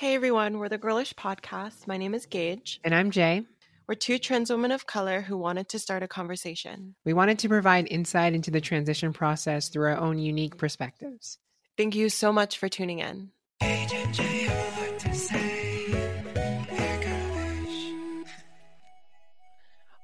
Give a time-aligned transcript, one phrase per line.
[0.00, 1.88] Hey everyone, we're the Girlish Podcast.
[1.88, 2.78] My name is Gage.
[2.84, 3.44] And I'm Jay.
[3.88, 6.94] We're two trans women of color who wanted to start a conversation.
[7.04, 11.38] We wanted to provide insight into the transition process through our own unique perspectives.
[11.76, 13.32] Thank you so much for tuning in.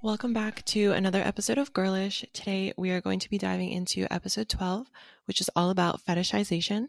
[0.03, 2.25] Welcome back to another episode of Girlish.
[2.33, 4.91] Today we are going to be diving into episode 12,
[5.27, 6.89] which is all about fetishization.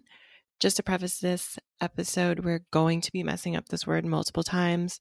[0.59, 4.99] Just to preface this episode, we're going to be messing up this word multiple times.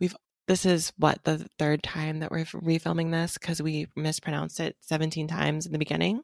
[0.00, 0.14] We've
[0.46, 5.26] this is what the third time that we're refilming this because we mispronounced it 17
[5.26, 6.20] times in the beginning.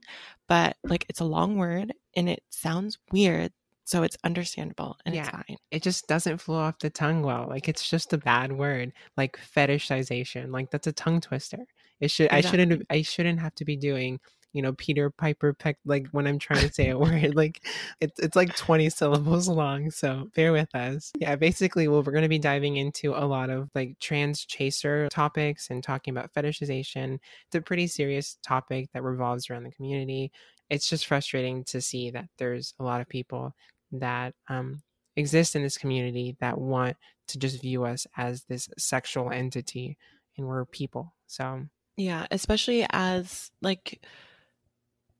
[0.46, 3.52] But like it's a long word and it sounds weird.
[3.84, 5.22] So it's understandable and Yeah.
[5.22, 5.56] it's fine.
[5.70, 7.46] It just doesn't flow off the tongue well.
[7.48, 8.92] Like it's just a bad word.
[9.16, 10.52] Like fetishization.
[10.52, 11.64] Like that's a tongue twister.
[12.00, 14.20] It should I shouldn't I shouldn't have to be doing,
[14.52, 17.34] you know, Peter Piper peck like when I'm trying to say a word.
[17.34, 17.64] Like
[18.00, 19.90] it's it's like 20 syllables long.
[19.90, 21.12] So bear with us.
[21.18, 25.70] Yeah, basically well, we're gonna be diving into a lot of like trans chaser topics
[25.70, 27.18] and talking about fetishization.
[27.46, 30.32] It's a pretty serious topic that revolves around the community.
[30.68, 33.54] It's just frustrating to see that there's a lot of people
[33.92, 34.82] that um,
[35.16, 36.96] exist in this community that want
[37.28, 39.96] to just view us as this sexual entity
[40.36, 41.14] and we're people.
[41.26, 44.04] So, Yeah, especially as like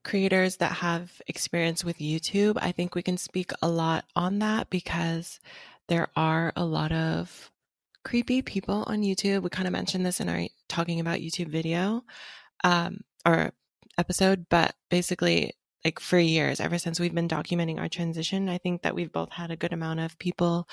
[0.05, 4.71] creators that have experience with YouTube, I think we can speak a lot on that
[4.71, 5.41] because
[5.89, 7.51] there are a lot of
[8.05, 9.43] creepy people on YouTube.
[9.43, 12.03] We kind of mentioned this in our talking about YouTube video
[12.65, 13.53] um, or
[13.99, 15.53] episode, but basically,
[15.85, 19.31] like for years, ever since we've been documenting our transition, I think that we've both
[19.31, 20.69] had a good amount of people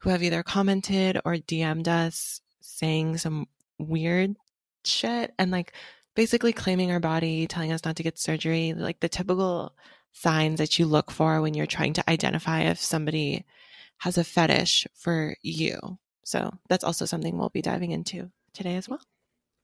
[0.00, 3.46] who have either commented or DM'd us saying some
[3.78, 4.36] weird
[4.84, 5.72] shit and like
[6.20, 9.74] basically claiming our body, telling us not to get surgery, like the typical
[10.12, 13.42] signs that you look for when you're trying to identify if somebody
[13.96, 15.78] has a fetish for you.
[16.22, 19.00] So that's also something we'll be diving into today as well.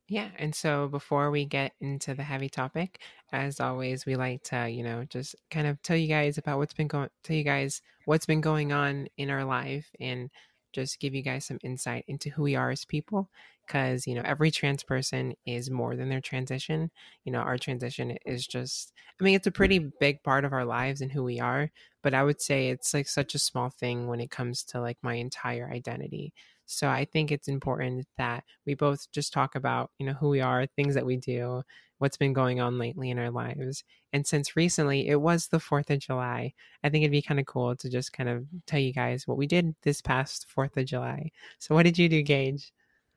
[0.08, 0.30] yeah.
[0.38, 3.00] And so, before we get into the heavy topic,
[3.32, 6.72] as always, we like to, you know, just kind of tell you guys about what's
[6.72, 10.30] been going, tell you guys what's been going on in our life and
[10.76, 13.30] just give you guys some insight into who we are as people.
[13.66, 16.88] Because, you know, every trans person is more than their transition.
[17.24, 20.64] You know, our transition is just, I mean, it's a pretty big part of our
[20.64, 21.72] lives and who we are.
[22.04, 24.98] But I would say it's like such a small thing when it comes to like
[25.02, 26.32] my entire identity.
[26.66, 30.40] So I think it's important that we both just talk about, you know, who we
[30.40, 31.62] are, things that we do,
[31.98, 33.84] what's been going on lately in our lives.
[34.12, 36.52] And since recently it was the 4th of July,
[36.82, 39.38] I think it'd be kind of cool to just kind of tell you guys what
[39.38, 41.30] we did this past 4th of July.
[41.58, 42.72] So what did you do, Gage?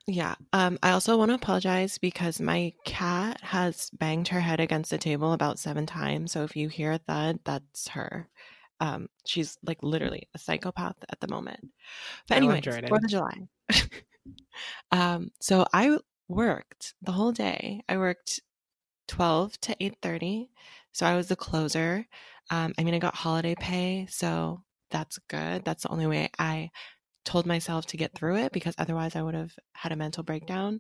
[0.07, 0.35] Yeah.
[0.53, 4.97] Um, I also want to apologize because my cat has banged her head against the
[4.97, 6.31] table about seven times.
[6.31, 8.28] So if you hear a thud, that's her.
[8.79, 11.68] Um, she's like literally a psychopath at the moment.
[12.28, 13.47] But anyway, Fourth of July.
[14.91, 15.97] um, so I
[16.28, 17.84] worked the whole day.
[17.89, 18.39] I worked
[19.09, 20.49] twelve to eight thirty.
[20.93, 22.05] So I was the closer.
[22.49, 25.65] Um, I mean, I got holiday pay, so that's good.
[25.65, 26.71] That's the only way I
[27.25, 30.79] told myself to get through it because otherwise I would have had a mental breakdown.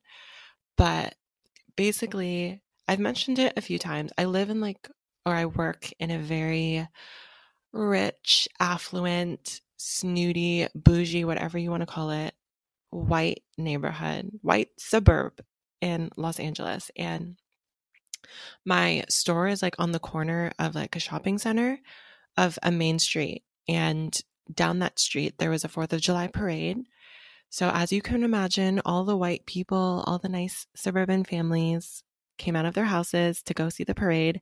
[0.77, 1.15] But
[1.75, 4.11] basically, I've mentioned it a few times.
[4.17, 4.89] I live in like,
[5.25, 6.87] or I work in a very
[7.71, 12.33] rich, affluent, snooty, bougie, whatever you want to call it,
[12.89, 15.33] white neighborhood, white suburb
[15.81, 16.89] in Los Angeles.
[16.95, 17.37] And
[18.65, 21.79] my store is like on the corner of like a shopping center
[22.37, 23.43] of a main street.
[23.67, 24.17] And
[24.53, 26.79] down that street, there was a Fourth of July parade.
[27.49, 32.03] So, as you can imagine, all the white people, all the nice suburban families
[32.37, 34.39] came out of their houses to go see the parade.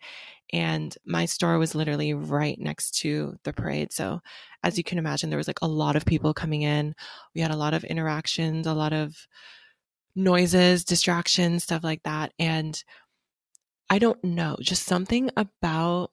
[0.54, 3.92] And my store was literally right next to the parade.
[3.92, 4.22] So,
[4.64, 6.96] as you can imagine, there was like a lot of people coming in.
[7.34, 9.16] We had a lot of interactions, a lot of
[10.16, 12.34] noises, distractions, stuff like that.
[12.40, 12.82] And
[13.90, 16.12] I don't know, just something about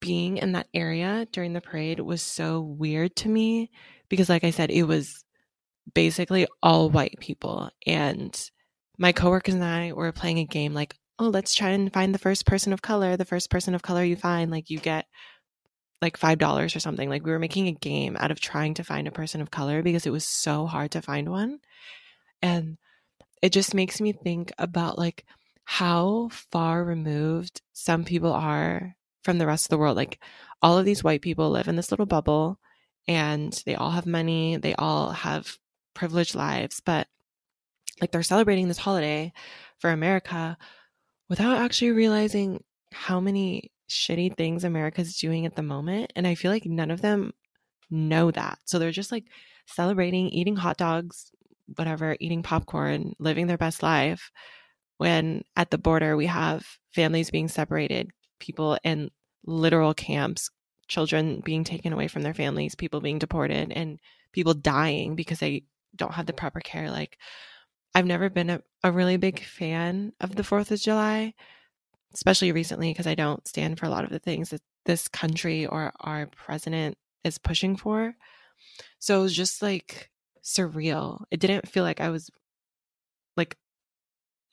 [0.00, 3.70] being in that area during the parade was so weird to me
[4.08, 5.24] because, like I said, it was
[5.94, 7.70] basically all white people.
[7.86, 8.38] And
[8.98, 12.18] my coworkers and I were playing a game like, oh, let's try and find the
[12.18, 13.16] first person of color.
[13.16, 15.06] The first person of color you find, like, you get
[16.00, 17.08] like $5 or something.
[17.08, 19.82] Like, we were making a game out of trying to find a person of color
[19.82, 21.60] because it was so hard to find one.
[22.42, 22.76] And
[23.40, 25.24] it just makes me think about like
[25.64, 29.96] how far removed some people are from the rest of the world.
[29.96, 30.20] Like
[30.60, 32.58] all of these white people live in this little bubble
[33.08, 35.58] and they all have money, they all have
[35.94, 37.06] privileged lives, but
[38.00, 39.32] like they're celebrating this holiday
[39.78, 40.56] for America
[41.28, 42.62] without actually realizing
[42.92, 46.12] how many shitty things America's doing at the moment.
[46.16, 47.32] And I feel like none of them
[47.90, 48.58] know that.
[48.64, 49.24] So they're just like
[49.66, 51.30] celebrating, eating hot dogs,
[51.76, 54.30] whatever, eating popcorn, living their best life.
[55.02, 56.64] When at the border, we have
[56.94, 59.10] families being separated, people in
[59.44, 60.48] literal camps,
[60.86, 63.98] children being taken away from their families, people being deported, and
[64.30, 65.64] people dying because they
[65.96, 66.88] don't have the proper care.
[66.88, 67.18] Like,
[67.96, 71.34] I've never been a, a really big fan of the 4th of July,
[72.14, 75.66] especially recently, because I don't stand for a lot of the things that this country
[75.66, 78.14] or our president is pushing for.
[79.00, 80.12] So it was just like
[80.44, 81.24] surreal.
[81.32, 82.30] It didn't feel like I was
[83.36, 83.56] like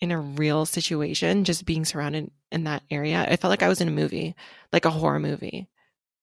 [0.01, 3.25] in a real situation, just being surrounded in that area.
[3.29, 4.35] I felt like I was in a movie,
[4.71, 5.67] like a horror movie,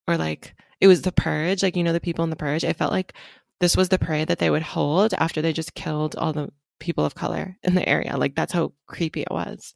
[0.09, 2.65] or like it was the purge, like, you know, the people in the purge.
[2.65, 3.15] I felt like
[3.61, 7.05] this was the parade that they would hold after they just killed all the people
[7.05, 8.17] of color in the area.
[8.17, 9.75] Like, that's how creepy it was.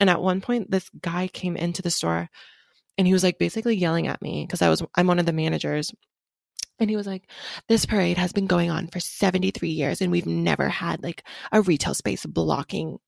[0.00, 2.28] And at one point, this guy came into the store
[2.98, 5.32] and he was like basically yelling at me because I was, I'm one of the
[5.32, 5.92] managers.
[6.78, 7.30] And he was like,
[7.68, 11.62] This parade has been going on for 73 years, and we've never had like a
[11.62, 12.98] retail space blocking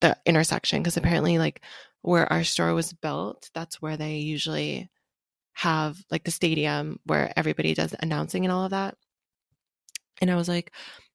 [0.00, 0.82] the intersection.
[0.82, 1.62] Because apparently, like
[2.02, 4.90] where our store was built, that's where they usually
[5.54, 8.96] have like the stadium where everybody does announcing and all of that.
[10.20, 10.72] And I was like,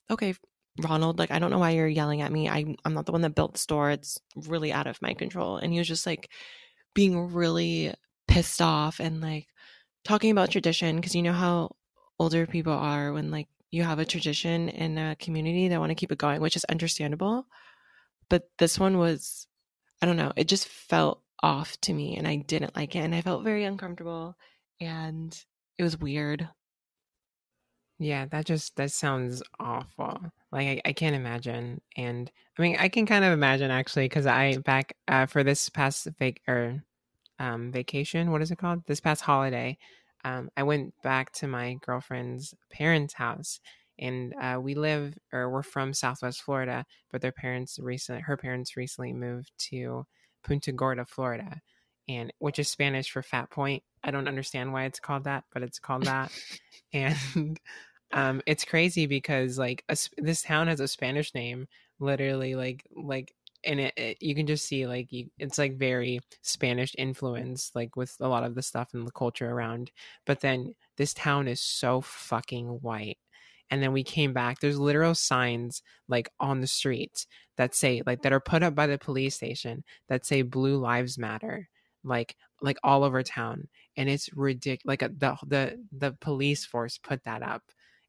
[0.10, 0.36] Okay,
[0.82, 2.48] Ronald, like, I don't know why you're yelling at me.
[2.48, 3.92] I, I'm not the one that built the store.
[3.92, 5.58] It's really out of my control.
[5.58, 6.30] And he was just like
[6.94, 7.94] being really
[8.28, 9.48] pissed off and like
[10.06, 11.02] talking about tradition.
[11.02, 11.76] Cause you know how
[12.20, 15.96] older people are when like you have a tradition in a community they want to
[15.96, 17.46] keep it going which is understandable
[18.30, 19.48] but this one was
[20.02, 23.14] i don't know it just felt off to me and i didn't like it and
[23.14, 24.36] i felt very uncomfortable
[24.80, 25.44] and
[25.78, 26.48] it was weird.
[28.00, 30.20] Yeah that just that sounds awful
[30.52, 34.28] like i, I can't imagine and i mean i can kind of imagine actually because
[34.28, 36.84] i back uh, for this past vac or
[37.40, 38.84] um vacation what is it called?
[38.86, 39.80] This past holiday
[40.28, 43.60] um, I went back to my girlfriend's parents' house,
[44.00, 48.78] and uh, we live or we're from Southwest Florida, but their parents recently, her parents
[48.78, 50.06] recently moved to
[50.44, 51.62] Punta Gorda, Florida,
[52.08, 53.84] and which is Spanish for Fat Point.
[54.04, 56.32] I don't understand why it's called that, but it's called that,
[56.94, 57.60] and
[58.12, 61.68] um, it's crazy because like a, this town has a Spanish name,
[62.00, 63.34] literally like like
[63.64, 67.96] and it, it, you can just see like you, it's like very spanish influence like
[67.96, 69.92] with a lot of the stuff and the culture around.
[70.26, 73.18] But then this town is so fucking white
[73.70, 77.26] and then we came back there's literal signs like on the street
[77.58, 81.18] that say like that are put up by the police station that say blue lives
[81.18, 81.70] matter
[82.04, 86.98] like like all over town and it's ridiculous like uh, the the the police force
[86.98, 87.64] put that up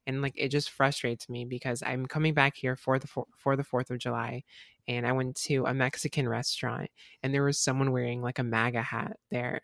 [0.07, 3.55] and like it just frustrates me because I'm coming back here for the for, for
[3.55, 4.43] the 4th of July
[4.87, 6.89] and I went to a Mexican restaurant
[7.21, 9.61] and there was someone wearing like a MAGA hat there.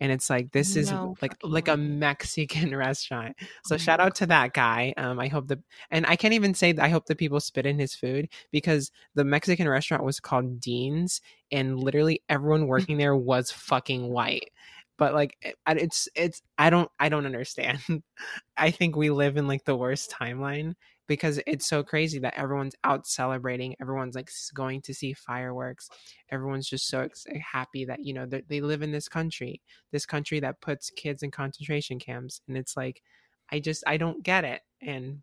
[0.00, 3.36] And it's like this is no, like like a Mexican restaurant.
[3.64, 4.92] So oh shout out to that guy.
[4.96, 7.78] Um, I hope the and I can't even say I hope the people spit in
[7.78, 11.20] his food because the Mexican restaurant was called Dean's
[11.50, 14.50] and literally everyone working there was fucking white
[14.98, 15.36] but like
[15.68, 17.78] it's it's i don't i don't understand
[18.56, 20.74] i think we live in like the worst timeline
[21.06, 25.88] because it's so crazy that everyone's out celebrating everyone's like going to see fireworks
[26.30, 29.60] everyone's just so eh, happy that you know they live in this country
[29.92, 33.02] this country that puts kids in concentration camps and it's like
[33.50, 35.20] i just i don't get it and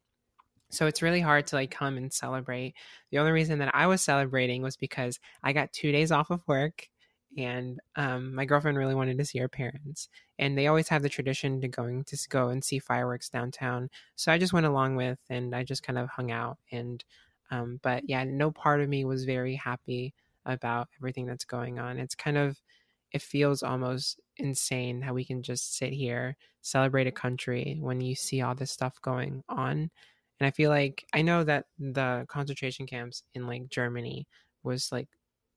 [0.69, 2.73] so it's really hard to like come and celebrate.
[3.11, 6.41] The only reason that i was celebrating was because i got two days off of
[6.47, 6.87] work
[7.37, 10.09] and um, my girlfriend really wanted to see her parents
[10.39, 14.31] and they always have the tradition to going to go and see fireworks downtown so
[14.31, 17.03] i just went along with and i just kind of hung out and
[17.51, 20.13] um, but yeah no part of me was very happy
[20.45, 21.99] about everything that's going on.
[21.99, 22.61] It's kind of
[23.11, 28.15] it feels almost insane how we can just sit here celebrate a country when you
[28.15, 29.91] see all this stuff going on
[30.39, 34.25] and i feel like i know that the concentration camps in like germany
[34.63, 35.07] was like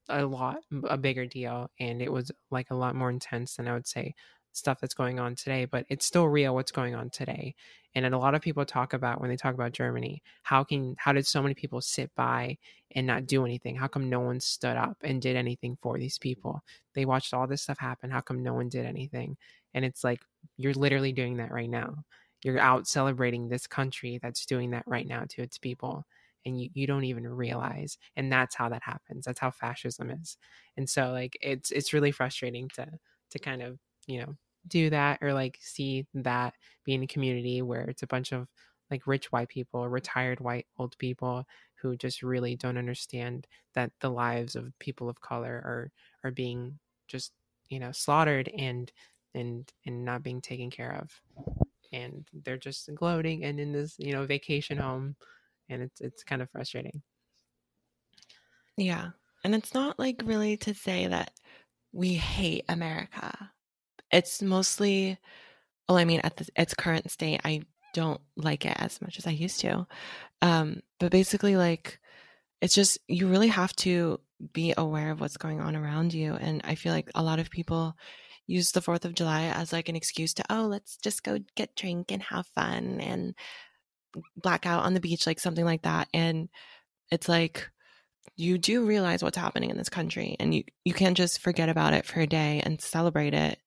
[0.09, 3.73] a lot a bigger deal and it was like a lot more intense than i
[3.73, 4.15] would say
[4.53, 7.55] stuff that's going on today but it's still real what's going on today
[7.95, 11.13] and a lot of people talk about when they talk about germany how can how
[11.13, 12.57] did so many people sit by
[12.97, 13.77] and not do anything?
[13.77, 16.63] How come no one stood up and did anything for these people?
[16.95, 19.37] They watched all this stuff happen how come no one did anything?
[19.75, 20.21] And it's like
[20.57, 21.97] you're literally doing that right now.
[22.43, 26.05] You're out celebrating this country that's doing that right now to its people
[26.47, 30.38] and you, you don't even realize and that's how that happens that's how fascism is.
[30.76, 32.87] And so like it's it's really frustrating to
[33.31, 34.37] to kind of you know
[34.69, 38.49] do that or like see that be in a community where it's a bunch of
[38.91, 44.11] like rich white people retired white old people who just really don't understand that the
[44.11, 45.93] lives of people of color are
[46.25, 47.33] are being just
[47.69, 48.93] you know slaughtered and
[49.35, 51.21] and and not being taken care of.
[51.93, 55.17] And they're just gloating and in this you know vacation home
[55.69, 57.03] and it's it's kind of frustrating
[58.77, 59.11] Yeah.
[59.45, 61.31] And it's not like really to say that
[61.93, 63.53] we hate America.
[64.11, 65.19] It's mostly,
[65.89, 67.63] well, I mean, at the, its current state, I
[67.95, 69.87] don't like it as much as I used to.
[70.43, 72.01] Um, but basically, like,
[72.61, 74.21] it's just, you really have to
[74.53, 76.35] be aware of what's going on around you.
[76.35, 77.97] And I feel like a lot of people
[78.47, 81.77] use the 4th of July as like an excuse to, oh, let's just go get
[81.77, 83.35] drink and have fun and
[84.37, 86.09] black out on the beach, like something like that.
[86.13, 86.49] And
[87.11, 87.71] it's like,
[88.37, 91.95] you do realize what's happening in this country and you, you can't just forget about
[91.95, 93.59] it for a day and celebrate it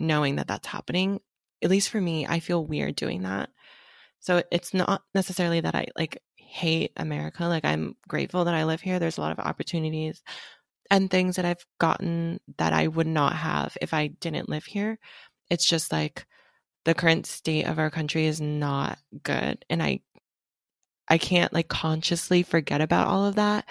[0.00, 1.20] knowing that that's happening
[1.62, 3.50] at least for me i feel weird doing that
[4.20, 8.80] so it's not necessarily that i like hate america like i'm grateful that i live
[8.80, 10.22] here there's a lot of opportunities
[10.90, 14.98] and things that i've gotten that i would not have if i didn't live here
[15.50, 16.26] it's just like
[16.88, 20.00] the current state of our country is not good and i
[21.08, 23.64] i can't like consciously forget about all of that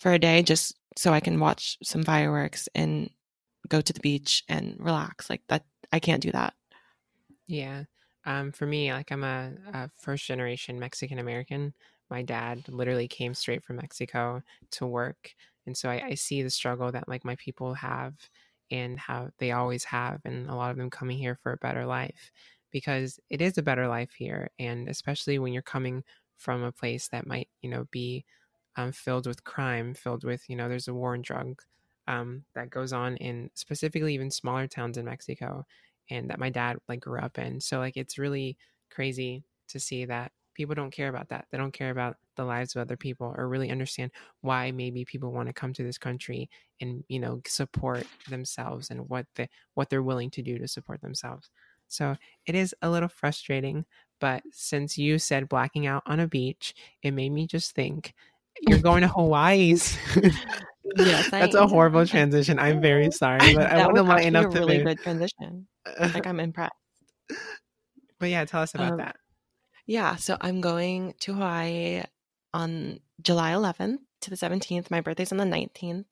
[0.00, 3.10] for a day just so I can watch some fireworks and
[3.68, 5.30] go to the beach and relax.
[5.30, 6.54] Like that, I can't do that.
[7.46, 7.84] Yeah.
[8.26, 11.74] Um, for me, like I'm a, a first generation Mexican American.
[12.10, 14.42] My dad literally came straight from Mexico
[14.72, 15.32] to work.
[15.66, 18.14] And so I, I see the struggle that like my people have
[18.70, 21.86] and how they always have, and a lot of them coming here for a better
[21.86, 22.30] life
[22.70, 24.50] because it is a better life here.
[24.58, 26.04] And especially when you're coming
[26.36, 28.24] from a place that might, you know, be
[28.76, 31.60] um, filled with crime, filled with, you know, there's a war on drug
[32.06, 35.66] um, that goes on in specifically even smaller towns in Mexico
[36.10, 37.60] and that my dad like grew up in.
[37.60, 38.56] So like it's really
[38.90, 41.46] crazy to see that people don't care about that.
[41.50, 44.10] They don't care about the lives of other people or really understand
[44.42, 46.50] why maybe people want to come to this country
[46.82, 51.00] and, you know, support themselves and what the what they're willing to do to support
[51.00, 51.48] themselves.
[51.88, 52.14] So
[52.44, 53.86] it is a little frustrating,
[54.20, 58.12] but since you said blacking out on a beach, it made me just think
[58.60, 59.96] you're going to Hawaii's.
[60.98, 62.58] yes, that's a horrible transition.
[62.58, 65.66] I'm very sorry, but I want to lighten up a really good transition.
[65.98, 66.74] Like I'm impressed.
[68.18, 69.16] But yeah, tell us about um, that.
[69.90, 72.04] Yeah, so I'm going to Hawaii
[72.54, 74.88] on July 11th to the 17th.
[74.88, 76.04] My birthday's on the 19th.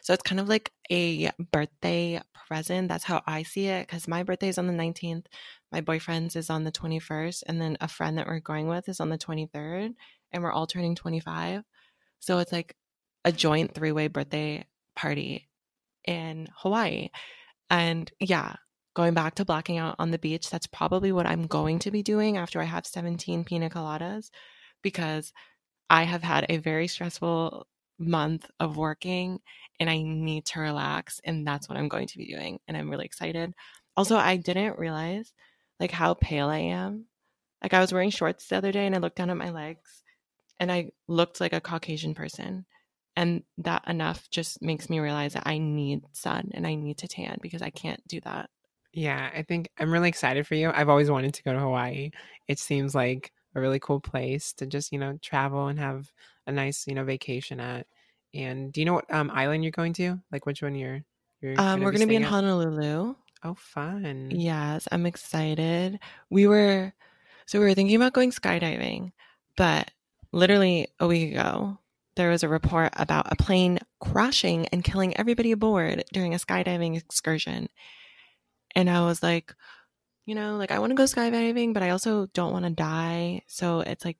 [0.00, 2.88] So it's kind of like a birthday present.
[2.88, 5.26] That's how I see it because my birthday is on the 19th.
[5.70, 7.42] My boyfriend's is on the 21st.
[7.46, 9.92] And then a friend that we're going with is on the 23rd.
[10.32, 11.62] And we're all turning 25.
[12.20, 12.74] So it's like
[13.26, 14.64] a joint three way birthday
[14.94, 15.46] party
[16.06, 17.10] in Hawaii.
[17.68, 18.54] And yeah,
[18.96, 22.02] going back to blacking out on the beach, that's probably what I'm going to be
[22.02, 24.30] doing after I have 17 pina coladas
[24.82, 25.34] because
[25.90, 27.66] I have had a very stressful
[27.98, 29.40] month of working
[29.78, 31.20] and I need to relax.
[31.24, 32.58] And that's what I'm going to be doing.
[32.66, 33.52] And I'm really excited.
[33.98, 35.30] Also, I didn't realize
[35.78, 37.04] like how pale I am.
[37.62, 40.02] Like I was wearing shorts the other day and I looked down at my legs
[40.58, 42.64] and I looked like a Caucasian person.
[43.14, 47.08] And that enough just makes me realize that I need sun and I need to
[47.08, 48.48] tan because I can't do that.
[48.96, 50.72] Yeah, I think I'm really excited for you.
[50.74, 52.12] I've always wanted to go to Hawaii.
[52.48, 56.10] It seems like a really cool place to just, you know, travel and have
[56.46, 57.86] a nice, you know, vacation at.
[58.32, 60.18] And do you know what um, island you're going to?
[60.32, 61.02] Like which one you're
[61.42, 62.30] you're um, we're going to be in at?
[62.30, 63.14] Honolulu.
[63.44, 64.30] Oh, fun.
[64.30, 66.00] Yes, I'm excited.
[66.30, 66.94] We were
[67.44, 69.12] so we were thinking about going skydiving,
[69.58, 69.90] but
[70.32, 71.78] literally a week ago,
[72.16, 76.96] there was a report about a plane crashing and killing everybody aboard during a skydiving
[76.96, 77.68] excursion.
[78.76, 79.52] And I was like,
[80.26, 83.42] you know, like I want to go skydiving, but I also don't want to die.
[83.48, 84.18] So it's like,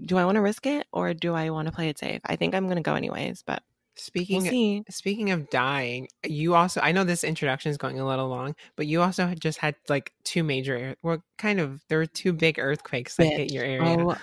[0.00, 2.22] do I want to risk it or do I want to play it safe?
[2.24, 3.62] I think I'm going to go anyways, but
[3.94, 8.26] Speaking we'll speaking of dying, you also I know this introduction is going a little
[8.26, 12.06] long, but you also had just had like two major well kind of there were
[12.06, 13.36] two big earthquakes that Bitch.
[13.36, 13.98] hit your area.
[13.98, 14.16] Oh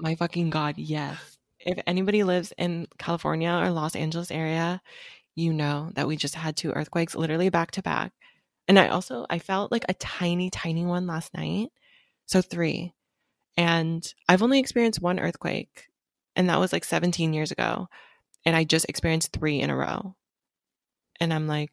[0.00, 1.38] my fucking god, yes.
[1.60, 4.82] If anybody lives in California or Los Angeles area,
[5.36, 8.12] you know that we just had two earthquakes literally back to back.
[8.72, 11.68] And I also I felt like a tiny tiny one last night.
[12.24, 12.94] So 3.
[13.58, 15.88] And I've only experienced one earthquake
[16.36, 17.88] and that was like 17 years ago.
[18.46, 20.16] And I just experienced 3 in a row.
[21.20, 21.70] And I'm like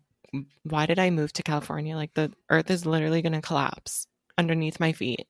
[0.63, 1.96] why did I move to California?
[1.96, 4.06] Like the earth is literally going to collapse
[4.38, 5.25] underneath my feet.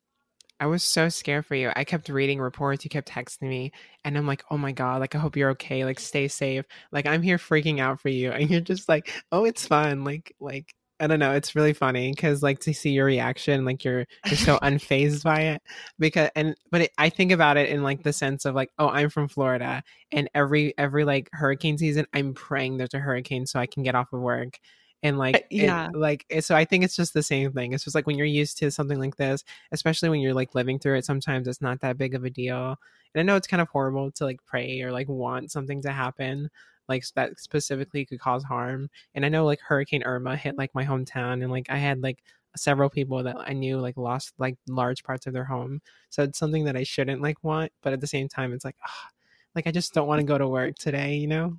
[0.59, 1.71] I was so scared for you.
[1.75, 2.83] I kept reading reports.
[2.83, 3.73] You kept texting me,
[4.03, 5.85] and I'm like, oh my god, like I hope you're okay.
[5.85, 6.65] Like stay safe.
[6.91, 10.03] Like I'm here freaking out for you, and you're just like, oh, it's fun.
[10.03, 11.33] Like like I don't know.
[11.33, 15.41] It's really funny because like to see your reaction, like you're you're so unfazed by
[15.41, 15.61] it.
[15.97, 18.89] Because and but it, I think about it in like the sense of like, oh,
[18.89, 23.59] I'm from Florida, and every every like hurricane season, I'm praying there's a hurricane so
[23.59, 24.59] I can get off of work
[25.03, 25.87] and like Uh, yeah.
[25.93, 28.25] it, like so i think it's just the same thing it's just like when you're
[28.27, 31.79] used to something like this especially when you're like living through it sometimes it's not
[31.79, 32.75] that big of a deal
[33.13, 35.91] and i know it's kind of horrible to like pray or like want something to
[35.91, 36.49] happen
[36.89, 40.85] like that specifically could cause harm and i know like hurricane irma hit like my
[40.85, 42.23] hometown and like i had like
[42.55, 46.39] several people that i knew like lost like large parts of their home so it's
[46.39, 49.07] something that i shouldn't like want but at the same time it's like ah,
[49.55, 51.55] like i just don't want to go to work today you know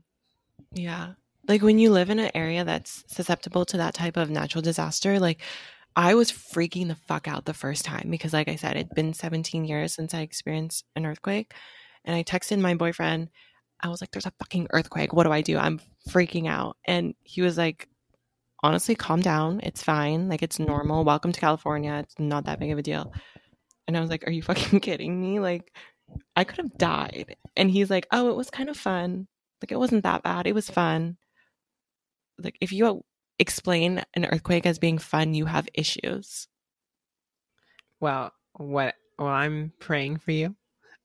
[0.74, 1.14] Yeah.
[1.48, 5.18] Like when you live in an area that's susceptible to that type of natural disaster,
[5.18, 5.40] like
[5.96, 9.12] I was freaking the fuck out the first time because, like I said, it'd been
[9.12, 11.52] 17 years since I experienced an earthquake.
[12.04, 13.28] And I texted my boyfriend.
[13.82, 15.12] I was like, there's a fucking earthquake.
[15.12, 15.58] What do I do?
[15.58, 16.76] I'm freaking out.
[16.84, 17.88] And he was like,
[18.62, 19.60] honestly, calm down.
[19.62, 20.28] It's fine.
[20.28, 21.04] Like, it's normal.
[21.04, 21.94] Welcome to California.
[21.94, 23.12] It's not that big of a deal.
[23.86, 25.40] And I was like, are you fucking kidding me?
[25.40, 25.72] Like,
[26.36, 27.36] I could have died.
[27.56, 29.28] And he's like, oh, it was kind of fun.
[29.62, 30.46] Like, it wasn't that bad.
[30.46, 31.16] It was fun
[32.44, 33.04] like if you
[33.38, 36.48] explain an earthquake as being fun, you have issues.
[38.00, 40.56] Well, what well, I'm praying for you.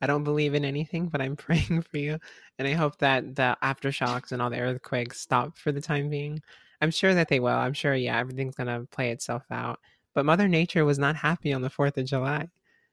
[0.06, 2.20] I don't believe in anything, but I'm praying for you.
[2.60, 6.44] And I hope that the aftershocks and all the earthquakes stop for the time being.
[6.80, 7.48] I'm sure that they will.
[7.48, 9.80] I'm sure, yeah, everything's going to play itself out.
[10.14, 12.50] But Mother Nature was not happy on the 4th of July.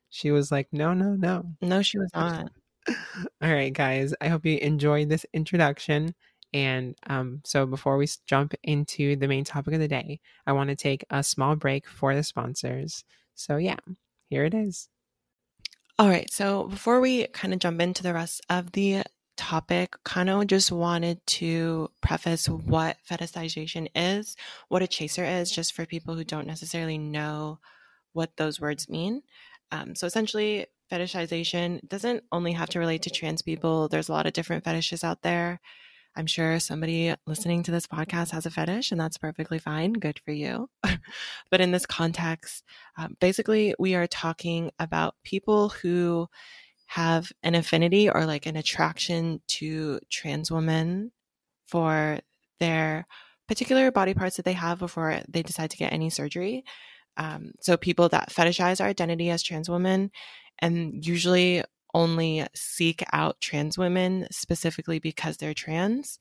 [0.09, 1.45] She was like, no, no, no.
[1.61, 2.51] No, she was not.
[2.89, 4.15] All right, guys.
[4.23, 6.15] I hope you enjoyed this introduction.
[6.55, 10.71] And um, so before we jump into the main topic of the day, I want
[10.71, 13.05] to take a small break for the sponsors.
[13.35, 13.77] So, yeah,
[14.31, 14.89] here it is.
[16.03, 16.29] All right.
[16.33, 19.05] So before we kind of jump into the rest of the
[19.37, 24.35] topic, kind of just wanted to preface what fetishization is,
[24.67, 27.61] what a chaser is, just for people who don't necessarily know
[28.15, 29.23] what those words mean.
[29.71, 33.87] Um, so essentially, fetishization doesn't only have to relate to trans people.
[33.87, 35.61] There's a lot of different fetishes out there.
[36.15, 39.95] I'm sure somebody listening to this podcast has a fetish, and that's perfectly fine.
[39.95, 40.69] Good for you.
[41.51, 42.65] but in this context,
[42.99, 46.29] um, basically, we are talking about people who
[46.87, 51.11] have an affinity or like an attraction to trans women
[51.65, 52.19] for
[52.61, 53.07] their
[53.49, 56.63] particular body parts that they have before they decide to get any surgery.
[57.17, 60.11] Um, so, people that fetishize our identity as trans women
[60.59, 61.63] and usually
[61.95, 66.19] only seek out trans women specifically because they're trans.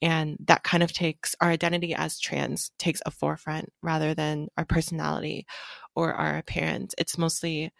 [0.00, 4.64] And that kind of takes our identity as trans takes a forefront rather than our
[4.64, 5.46] personality
[5.94, 6.94] or our appearance.
[6.98, 7.72] It's mostly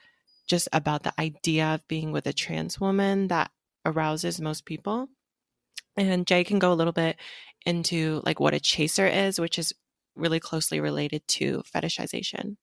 [0.46, 3.50] just about the idea of being with a trans woman that
[3.85, 5.09] arouses most people.
[5.96, 7.16] And Jay can go a little bit
[7.66, 9.72] into like what a chaser is, which is
[10.14, 12.57] really closely related to fetishization.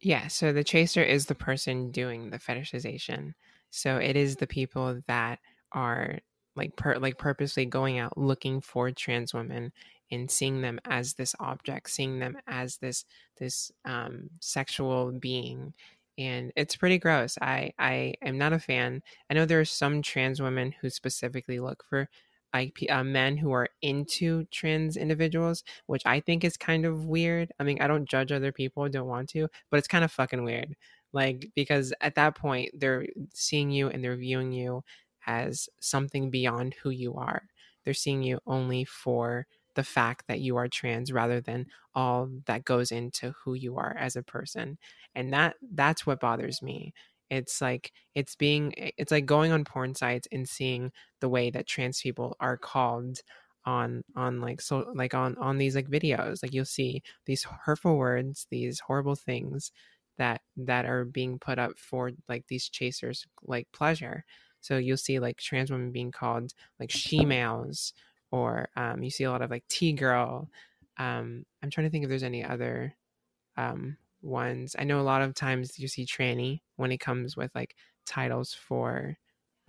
[0.00, 3.34] Yeah, so the chaser is the person doing the fetishization.
[3.70, 5.38] So it is the people that
[5.72, 6.18] are
[6.56, 9.72] like per like purposely going out looking for trans women
[10.10, 13.04] and seeing them as this object, seeing them as this
[13.38, 15.74] this um, sexual being,
[16.18, 17.38] and it's pretty gross.
[17.40, 19.02] I I am not a fan.
[19.30, 22.08] I know there are some trans women who specifically look for
[22.52, 27.52] like uh, men who are into trans individuals, which I think is kind of weird.
[27.60, 30.42] I mean, I don't judge other people, don't want to, but it's kind of fucking
[30.42, 30.74] weird.
[31.12, 34.82] Like because at that point they're seeing you and they're viewing you
[35.26, 37.48] as something beyond who you are.
[37.84, 42.64] They're seeing you only for the fact that you are trans rather than all that
[42.64, 44.78] goes into who you are as a person.
[45.14, 46.92] And that that's what bothers me.
[47.30, 51.66] It's like it's being it's like going on porn sites and seeing the way that
[51.66, 53.20] trans people are called
[53.64, 57.96] on on like so like on on these like videos like you'll see these hurtful
[57.98, 59.70] words these horrible things
[60.20, 64.24] that that are being put up for like these chasers like pleasure
[64.60, 67.92] so you'll see like trans women being called like she males
[68.30, 70.48] or um, you see a lot of like T girl.
[70.98, 72.94] Um, I'm trying to think if there's any other
[73.56, 74.76] um, ones.
[74.78, 77.74] I know a lot of times you see tranny when it comes with like
[78.06, 79.16] titles for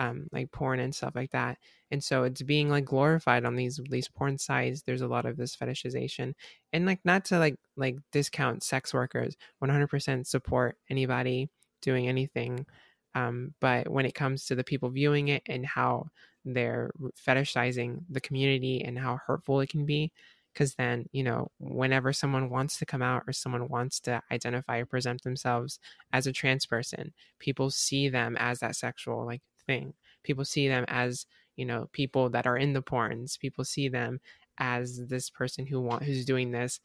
[0.02, 1.60] um, like porn and stuff like that.
[1.92, 4.82] And so it's being like glorified on these these porn sites.
[4.82, 6.34] There's a lot of this fetishization,
[6.74, 9.38] and like not to like like discount sex workers.
[9.64, 11.50] 100% support anybody
[11.84, 12.66] doing anything.
[13.14, 16.08] Um, but when it comes to the people viewing it and how
[16.46, 16.90] they're
[17.28, 20.12] fetishizing the community and how hurtful it can be,
[20.54, 24.80] because then you know whenever someone wants to come out or someone wants to identify
[24.80, 25.80] or present themselves
[26.12, 29.94] as a trans person people see them as that sexual like thing
[30.24, 34.20] people see them as you know people that are in the porns people see them
[34.58, 36.80] as this person who want who's doing this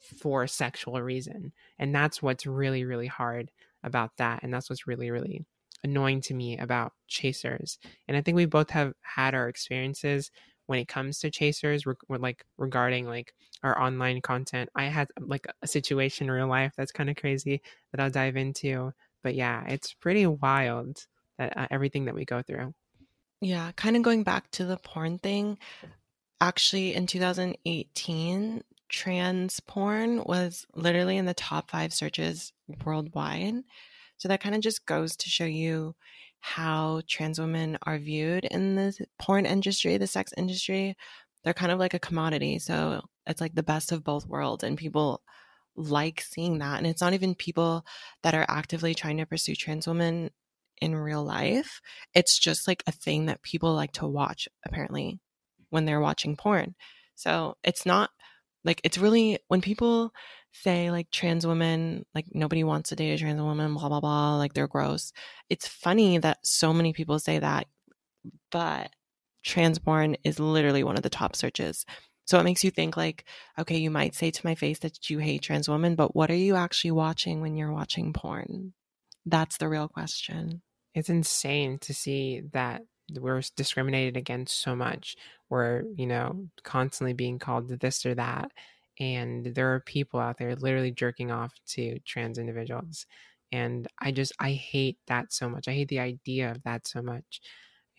[0.00, 3.50] for a sexual reason and that's what's really really hard
[3.82, 5.44] about that and that's what's really really
[5.84, 10.30] annoying to me about chasers and i think we both have had our experiences
[10.68, 15.46] when it comes to chasers, re- like regarding like our online content, I had like
[15.62, 18.92] a situation in real life that's kind of crazy that I'll dive into.
[19.22, 21.06] But yeah, it's pretty wild
[21.38, 22.74] that uh, everything that we go through.
[23.40, 25.58] Yeah, kind of going back to the porn thing.
[26.40, 32.52] Actually, in 2018, trans porn was literally in the top five searches
[32.84, 33.54] worldwide.
[34.16, 35.94] So that kind of just goes to show you
[36.40, 40.96] how trans women are viewed in the porn industry, the sex industry.
[41.44, 42.58] They're kind of like a commodity.
[42.58, 44.64] So it's like the best of both worlds.
[44.64, 45.22] And people
[45.76, 46.78] like seeing that.
[46.78, 47.84] And it's not even people
[48.22, 50.30] that are actively trying to pursue trans women
[50.80, 51.80] in real life.
[52.14, 55.18] It's just like a thing that people like to watch, apparently,
[55.70, 56.74] when they're watching porn.
[57.14, 58.10] So it's not
[58.64, 60.12] like, it's really when people
[60.52, 64.36] say like trans women, like nobody wants to date a trans woman, blah, blah, blah,
[64.36, 65.12] like they're gross.
[65.50, 67.66] It's funny that so many people say that,
[68.50, 68.90] but
[69.44, 71.84] trans porn is literally one of the top searches.
[72.26, 73.24] So it makes you think like,
[73.58, 76.34] okay, you might say to my face that you hate trans women, but what are
[76.34, 78.74] you actually watching when you're watching porn?
[79.24, 80.62] That's the real question.
[80.94, 82.82] It's insane to see that
[83.14, 85.16] we're discriminated against so much.
[85.48, 88.50] We're, you know, constantly being called this or that
[89.00, 93.06] and there are people out there literally jerking off to trans individuals
[93.52, 97.00] and i just i hate that so much i hate the idea of that so
[97.02, 97.40] much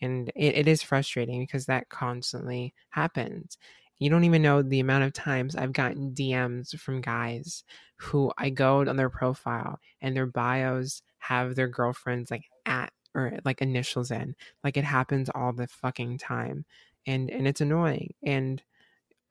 [0.00, 3.58] and it, it is frustrating because that constantly happens
[3.98, 7.64] you don't even know the amount of times i've gotten dms from guys
[7.96, 13.38] who i go on their profile and their bios have their girlfriends like at or
[13.44, 16.64] like initials in like it happens all the fucking time
[17.06, 18.62] and and it's annoying and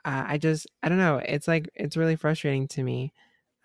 [0.05, 1.17] uh, I just I don't know.
[1.17, 3.13] It's like it's really frustrating to me.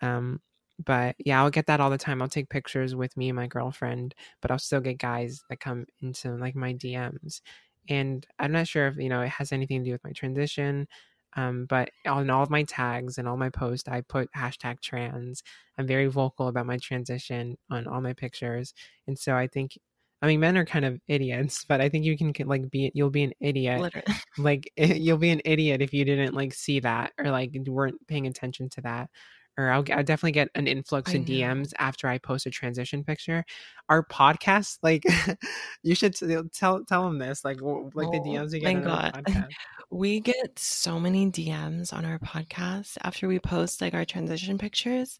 [0.01, 0.41] Um,
[0.83, 2.21] but yeah, I'll get that all the time.
[2.21, 5.85] I'll take pictures with me and my girlfriend, but I'll still get guys that come
[6.01, 7.41] into like my DMs.
[7.89, 10.87] And I'm not sure if you know it has anything to do with my transition.
[11.35, 15.43] Um, but on all of my tags and all my posts, I put hashtag trans.
[15.77, 18.73] I'm very vocal about my transition on all my pictures,
[19.07, 19.77] and so I think
[20.21, 23.09] I mean, men are kind of idiots, but I think you can like be you'll
[23.09, 23.79] be an idiot.
[23.81, 24.05] Literally.
[24.37, 28.27] Like you'll be an idiot if you didn't like see that or like weren't paying
[28.27, 29.09] attention to that.
[29.57, 33.45] Or I'll, I'll definitely get an influx in DMs after I post a transition picture.
[33.87, 35.03] Our podcast, like,
[35.83, 36.15] you should
[36.51, 39.11] tell tell them this, like, like oh, the DMs we get on God.
[39.15, 39.49] our podcast.
[39.91, 45.19] We get so many DMs on our podcast after we post like our transition pictures.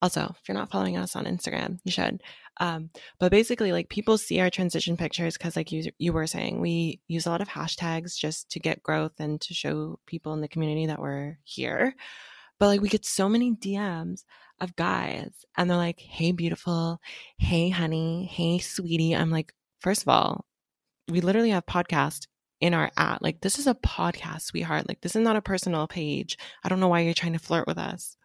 [0.00, 2.22] Also, if you're not following us on Instagram, you should.
[2.60, 6.60] Um, but basically, like people see our transition pictures because, like you you were saying,
[6.60, 10.40] we use a lot of hashtags just to get growth and to show people in
[10.40, 11.94] the community that we're here.
[12.64, 14.24] But like we get so many DMs
[14.58, 16.98] of guys, and they're like, "Hey, beautiful.
[17.36, 18.24] Hey, honey.
[18.32, 20.46] Hey, sweetie." I'm like, first of all,
[21.06, 22.26] we literally have podcast
[22.60, 23.20] in our at.
[23.20, 24.88] Like, this is a podcast, sweetheart.
[24.88, 26.38] Like, this is not a personal page.
[26.64, 28.16] I don't know why you're trying to flirt with us.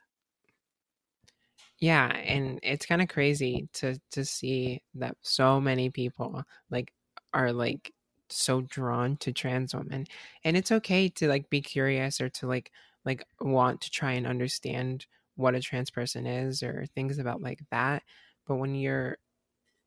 [1.82, 6.93] Yeah, and it's kind of crazy to to see that so many people like
[7.34, 7.91] are like
[8.30, 10.06] so drawn to trans women.
[10.45, 12.71] And it's okay to like be curious or to like
[13.09, 17.61] like want to try and understand what a trans person is or things about like
[17.71, 18.03] that.
[18.47, 19.17] But when you're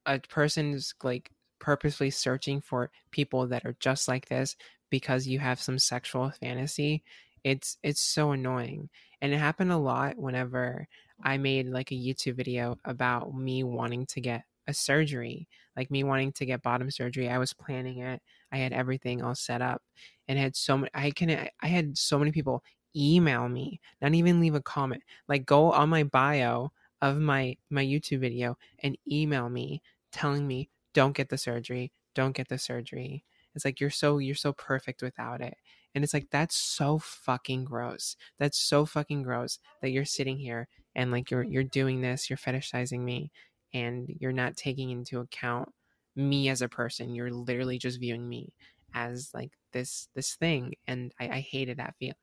[0.06, 1.30] a person's like
[1.61, 4.56] purposely searching for people that are just like this
[4.90, 7.04] because you have some sexual fantasy,
[7.44, 8.88] it's it's so annoying.
[9.20, 10.88] And it happened a lot whenever
[11.22, 16.02] I made like a YouTube video about me wanting to get a surgery, like me
[16.02, 17.28] wanting to get bottom surgery.
[17.28, 18.20] I was planning it.
[18.50, 19.80] I had everything all set up
[20.28, 22.64] and had so many I can I had so many people
[22.96, 25.02] email me, not even leave a comment.
[25.28, 30.68] Like go on my bio of my my YouTube video and email me telling me
[30.94, 33.24] don't get the surgery, don't get the surgery.
[33.55, 35.57] It's like you're so you're so perfect without it.
[35.94, 38.16] And it's like that's so fucking gross.
[38.38, 42.37] That's so fucking gross that you're sitting here and like you're you're doing this you're
[42.37, 43.31] fetishizing me
[43.72, 45.68] and you're not taking into account
[46.14, 48.52] me as a person you're literally just viewing me
[48.94, 52.14] as like this this thing and I, I hated that feeling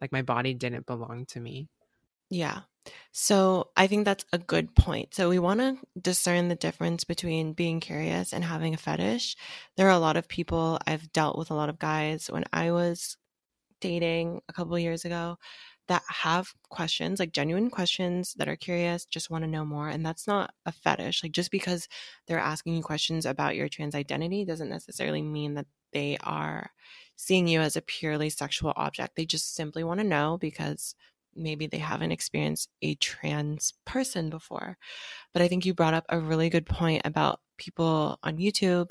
[0.00, 1.68] like my body didn't belong to me
[2.30, 2.60] yeah
[3.12, 7.52] so i think that's a good point so we want to discern the difference between
[7.52, 9.36] being curious and having a fetish
[9.76, 12.70] there are a lot of people i've dealt with a lot of guys when i
[12.70, 13.16] was
[13.80, 15.36] dating a couple years ago
[15.88, 19.88] that have questions, like genuine questions that are curious, just want to know more.
[19.88, 21.22] And that's not a fetish.
[21.22, 21.88] Like just because
[22.26, 26.70] they're asking you questions about your trans identity doesn't necessarily mean that they are
[27.16, 29.16] seeing you as a purely sexual object.
[29.16, 30.94] They just simply want to know because
[31.34, 34.76] maybe they haven't experienced a trans person before.
[35.32, 38.90] But I think you brought up a really good point about people on YouTube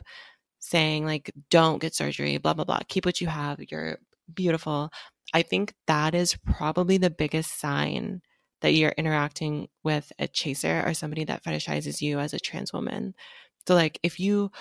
[0.59, 3.97] saying like don't get surgery blah blah blah keep what you have you're
[4.33, 4.89] beautiful.
[5.33, 8.21] I think that is probably the biggest sign
[8.61, 13.13] that you're interacting with a chaser or somebody that fetishizes you as a trans woman.
[13.67, 14.51] So, like, if you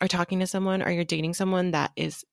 [0.00, 2.24] are talking to someone or you're dating someone that is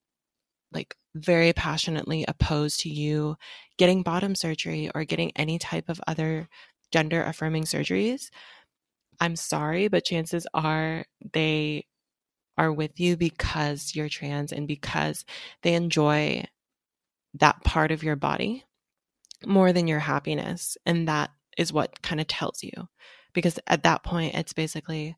[0.71, 3.35] like very passionately opposed to you
[3.77, 6.47] getting bottom surgery or getting any type of other
[6.91, 8.29] gender affirming surgeries,
[9.19, 11.85] I'm sorry, but chances are they
[12.57, 15.25] are with you because you're trans and because
[15.61, 16.45] they enjoy
[17.35, 18.63] that part of your body
[19.45, 20.77] more than your happiness.
[20.85, 22.87] And that is what kind of tells you.
[23.33, 25.15] Because at that point, it's basically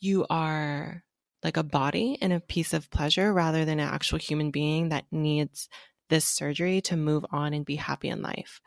[0.00, 1.04] you are
[1.42, 5.06] like a body and a piece of pleasure rather than an actual human being that
[5.10, 5.68] needs
[6.08, 8.60] this surgery to move on and be happy in life.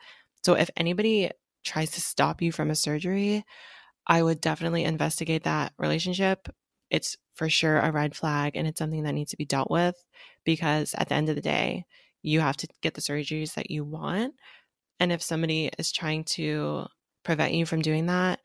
[0.44, 1.30] So if anybody
[1.64, 3.44] tries to stop you from a surgery,
[4.06, 6.48] I would definitely investigate that relationship.
[6.90, 9.96] It's for sure a red flag and it's something that needs to be dealt with
[10.44, 11.84] because at the end of the day,
[12.22, 14.34] you have to get the surgeries that you want.
[15.00, 16.86] And if somebody is trying to
[17.24, 18.40] prevent you from doing that,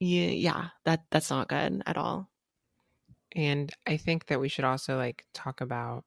[0.00, 2.28] you, yeah, that that's not good at all.
[3.34, 6.04] And I think that we should also like talk about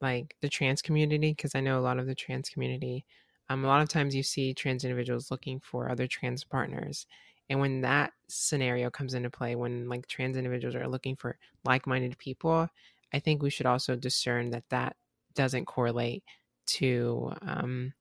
[0.00, 3.04] like the trans community because I know a lot of the trans community
[3.48, 7.06] um, a lot of times you see trans individuals looking for other trans partners
[7.50, 11.84] and when that scenario comes into play, when like trans individuals are looking for like
[11.84, 12.68] minded people,
[13.12, 14.96] I think we should also discern that that
[15.34, 16.22] doesn't correlate
[16.66, 17.92] to um,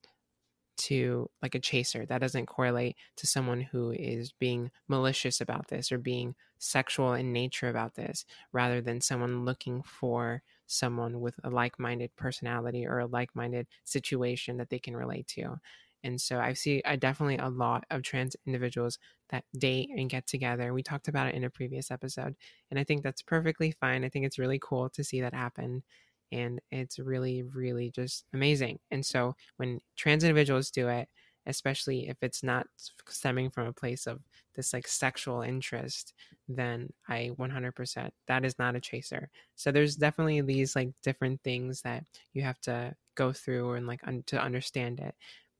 [0.79, 2.05] to like a chaser.
[2.05, 7.31] That doesn't correlate to someone who is being malicious about this or being sexual in
[7.33, 12.99] nature about this, rather than someone looking for someone with a like minded personality or
[12.99, 15.59] a like minded situation that they can relate to.
[16.03, 20.27] And so I see I definitely a lot of trans individuals that date and get
[20.27, 20.73] together.
[20.73, 22.35] We talked about it in a previous episode.
[22.69, 24.05] And I think that's perfectly fine.
[24.05, 25.83] I think it's really cool to see that happen.
[26.31, 28.79] And it's really, really just amazing.
[28.91, 31.09] And so when trans individuals do it,
[31.45, 32.67] especially if it's not
[33.07, 34.21] stemming from a place of
[34.55, 36.13] this like sexual interest,
[36.47, 39.29] then I 100% that is not a chaser.
[39.55, 44.01] So there's definitely these like different things that you have to go through and like
[44.07, 45.15] un- to understand it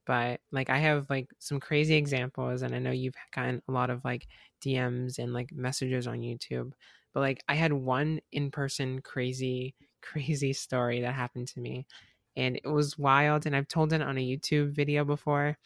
[0.06, 3.90] but like I have like some crazy examples and I know you've gotten a lot
[3.90, 4.26] of like
[4.60, 6.72] DMs and like messages on YouTube.
[7.12, 11.86] But like I had one in-person crazy crazy story that happened to me
[12.36, 15.58] and it was wild and I've told it on a YouTube video before,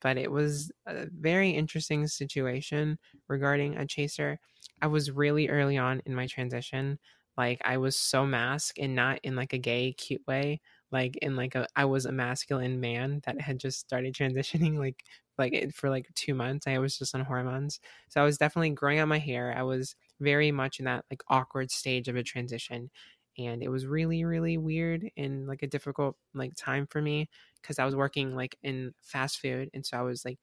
[0.00, 4.38] but it was a very interesting situation regarding a chaser.
[4.80, 6.98] I was really early on in my transition.
[7.36, 11.34] Like I was so masked and not in like a gay cute way like in
[11.36, 15.02] like a I was a masculine man that had just started transitioning like
[15.38, 18.70] like eh, for like 2 months I was just on hormones so I was definitely
[18.70, 22.22] growing out my hair I was very much in that like awkward stage of a
[22.22, 22.90] transition
[23.38, 27.28] and it was really really weird and like a difficult like time for me
[27.62, 30.38] cuz I was working like in fast food and so I was like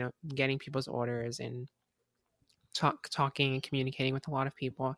[0.00, 1.68] know getting people's orders and
[2.74, 4.96] talk talking and communicating with a lot of people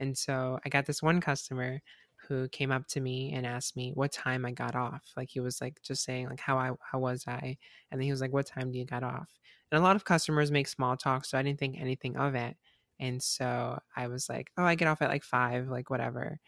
[0.00, 1.80] and so I got this one customer
[2.28, 5.12] who came up to me and asked me what time I got off.
[5.16, 7.58] Like he was like just saying like how I how was I,
[7.90, 9.38] and then he was like, "What time do you got off?"
[9.72, 12.56] And a lot of customers make small talk, so I didn't think anything of it.
[13.00, 16.40] And so I was like, "Oh, I get off at like five, like whatever."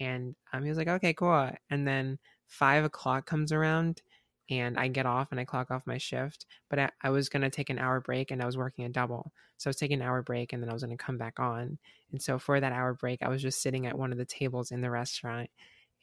[0.00, 4.02] And um, he was like, "Okay, cool." And then five o'clock comes around,
[4.50, 6.46] and I get off and I clock off my shift.
[6.70, 9.32] But I, I was gonna take an hour break, and I was working a double,
[9.56, 11.78] so I was taking an hour break, and then I was gonna come back on.
[12.12, 14.70] And so for that hour break, I was just sitting at one of the tables
[14.72, 15.50] in the restaurant,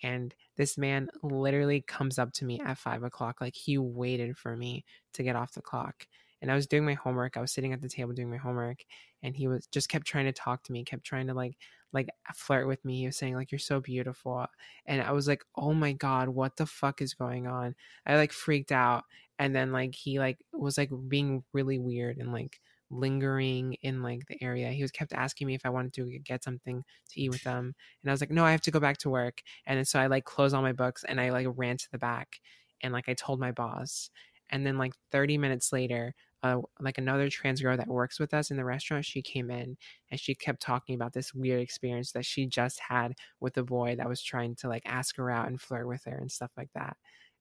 [0.03, 4.55] and this man literally comes up to me at five o'clock, like he waited for
[4.57, 6.07] me to get off the clock.
[6.41, 7.37] And I was doing my homework.
[7.37, 8.83] I was sitting at the table doing my homework,
[9.21, 11.55] and he was just kept trying to talk to me, kept trying to like
[11.93, 12.99] like flirt with me.
[12.99, 14.45] He was saying like you're so beautiful.
[14.85, 17.75] And I was like, "Oh my god, what the fuck is going on?"
[18.05, 19.03] I like freaked out.
[19.39, 24.25] And then like he like was like being really weird and like lingering in like
[24.27, 24.71] the area.
[24.71, 27.73] He was kept asking me if I wanted to get something to eat with them.
[28.03, 30.07] And I was like, "No, I have to go back to work." And so I
[30.07, 32.39] like closed all my books and I like ran to the back
[32.81, 34.09] and like I told my boss.
[34.49, 38.51] And then like 30 minutes later, uh, like another trans girl that works with us
[38.51, 39.77] in the restaurant, she came in
[40.09, 43.95] and she kept talking about this weird experience that she just had with a boy
[43.95, 46.69] that was trying to like ask her out and flirt with her and stuff like
[46.73, 46.97] that.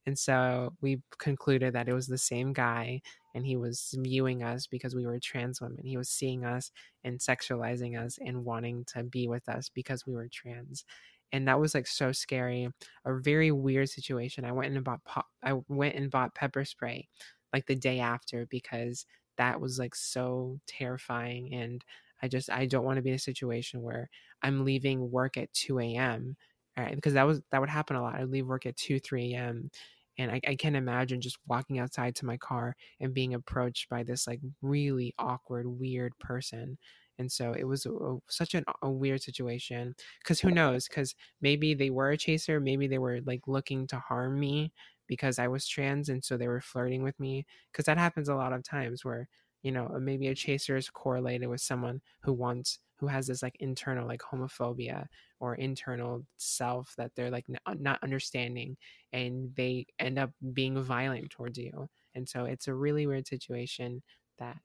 [0.07, 3.03] And so we concluded that it was the same guy
[3.35, 5.85] and he was viewing us because we were trans women.
[5.85, 6.71] He was seeing us
[7.05, 10.85] and sexualizing us and wanting to be with us because we were trans.
[11.33, 12.69] And that was like so scary,
[13.05, 14.45] a very weird situation.
[14.45, 17.07] I went and bought pop, I went and bought pepper spray
[17.53, 21.85] like the day after because that was like so terrifying and
[22.23, 24.11] I just I don't want to be in a situation where
[24.43, 26.37] I'm leaving work at 2 a.m.
[26.77, 28.15] right, because that was that would happen a lot.
[28.17, 29.71] I'd leave work at two, three a.m.
[30.19, 34.03] And I, I can imagine just walking outside to my car and being approached by
[34.03, 36.79] this like really awkward, weird person.
[37.19, 39.95] And so it was a, a, such an, a weird situation.
[40.23, 40.89] Because who knows?
[40.89, 42.61] Because maybe they were a chaser.
[42.61, 44.73] Maybe they were like looking to harm me
[45.11, 46.09] because I was trans.
[46.09, 47.45] And so they were flirting with me.
[47.73, 49.29] Because that happens a lot of times where,
[49.63, 53.57] you know, maybe a chaser is correlated with someone who wants who has this like
[53.61, 55.07] internal like homophobia
[55.41, 57.47] or internal self that they're like
[57.79, 58.77] not understanding
[59.13, 64.03] and they end up being violent towards you and so it's a really weird situation
[64.37, 64.59] that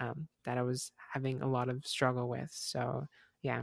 [0.00, 3.06] um that i was having a lot of struggle with so
[3.42, 3.62] yeah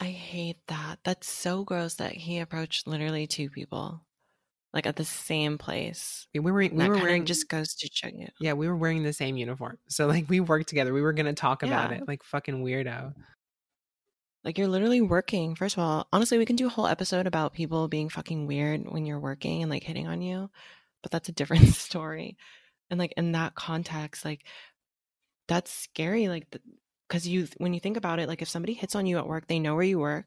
[0.00, 4.05] i hate that that's so gross that he approached literally two people
[4.76, 6.26] like at the same place.
[6.34, 8.28] We were we were wearing just goes to show you.
[8.38, 9.78] Yeah, we were wearing the same uniform.
[9.88, 10.92] So like we worked together.
[10.92, 11.68] We were gonna talk yeah.
[11.68, 12.06] about it.
[12.06, 13.14] Like fucking weirdo.
[14.44, 15.54] Like you're literally working.
[15.54, 18.84] First of all, honestly, we can do a whole episode about people being fucking weird
[18.86, 20.50] when you're working and like hitting on you,
[21.02, 22.36] but that's a different story.
[22.90, 24.44] And like in that context, like
[25.48, 26.28] that's scary.
[26.28, 26.54] Like,
[27.08, 29.46] because you, when you think about it, like if somebody hits on you at work,
[29.46, 30.26] they know where you work.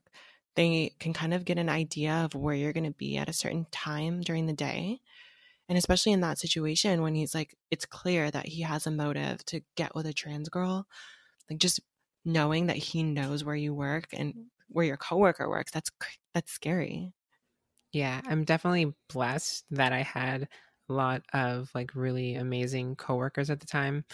[0.56, 3.34] They can kind of get an idea of where you're going to be at a
[3.34, 5.00] certain time during the day.
[5.70, 9.46] And especially in that situation when he's like, it's clear that he has a motive
[9.48, 10.88] to get with a trans girl,
[11.50, 11.80] like just
[12.26, 15.92] knowing that he knows where you work and where your coworker works that's
[16.34, 17.14] that's scary.
[17.92, 20.48] Yeah i'm definitely blessed that i had
[20.90, 24.06] a lot of like really amazing coworkers at the time.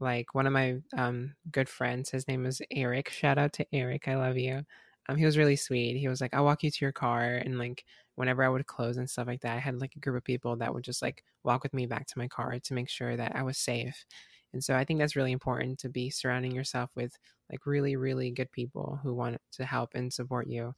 [0.00, 4.08] Like one of my um good friends his name is eric shout out to eric
[4.08, 4.64] i love you
[5.08, 7.58] um he was really sweet he was like i'll walk you to your car and
[7.58, 7.84] like
[8.16, 10.56] whenever i would close and stuff like that i had like a group of people
[10.56, 13.34] that would just like walk with me back to my car to make sure that
[13.36, 14.04] i was safe
[14.52, 17.12] and so I think that's really important to be surrounding yourself with
[17.50, 20.74] like really, really good people who want to help and support you.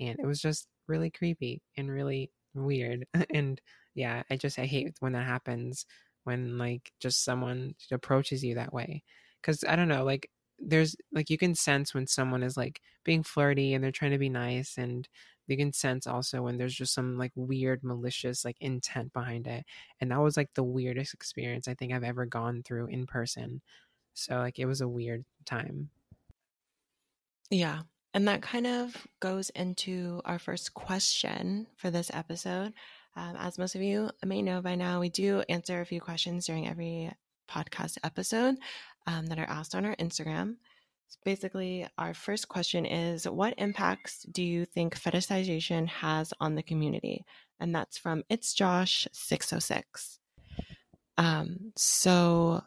[0.00, 3.06] And it was just really creepy and really weird.
[3.30, 3.60] and
[3.94, 5.86] yeah, I just, I hate when that happens
[6.24, 9.02] when like just someone approaches you that way.
[9.42, 10.28] Cause I don't know, like
[10.60, 14.18] there's like you can sense when someone is like being flirty and they're trying to
[14.18, 15.08] be nice and
[15.46, 19.64] you can sense also when there's just some like weird malicious like intent behind it
[20.00, 23.60] and that was like the weirdest experience i think i've ever gone through in person
[24.14, 25.88] so like it was a weird time.
[27.50, 27.80] Yeah
[28.14, 32.72] and that kind of goes into our first question for this episode
[33.16, 36.46] um, as most of you may know by now we do answer a few questions
[36.46, 37.10] during every
[37.48, 38.56] podcast episode
[39.06, 40.56] um, that are asked on our instagram
[41.24, 47.24] basically, our first question is What impacts do you think fetishization has on the community?
[47.58, 50.18] And that's from It's Josh 606.
[51.18, 52.62] Um, so,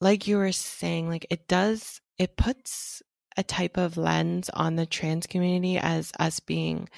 [0.00, 3.02] like you were saying, like it does, it puts
[3.36, 6.88] a type of lens on the trans community as us being,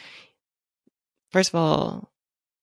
[1.32, 2.12] first of all,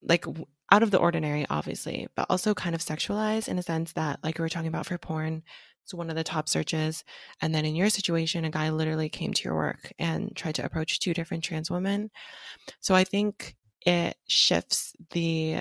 [0.01, 0.25] like
[0.71, 4.37] out of the ordinary, obviously, but also kind of sexualized in a sense that, like
[4.37, 5.43] we were talking about for porn,
[5.85, 7.03] it's one of the top searches.
[7.41, 10.65] And then in your situation, a guy literally came to your work and tried to
[10.65, 12.09] approach two different trans women.
[12.79, 15.59] So I think it shifts the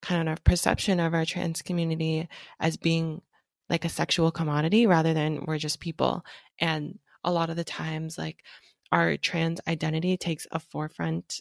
[0.00, 2.28] kind of perception of our trans community
[2.60, 3.20] as being
[3.68, 6.24] like a sexual commodity rather than we're just people.
[6.60, 8.44] And a lot of the times, like
[8.92, 11.40] our trans identity takes a forefront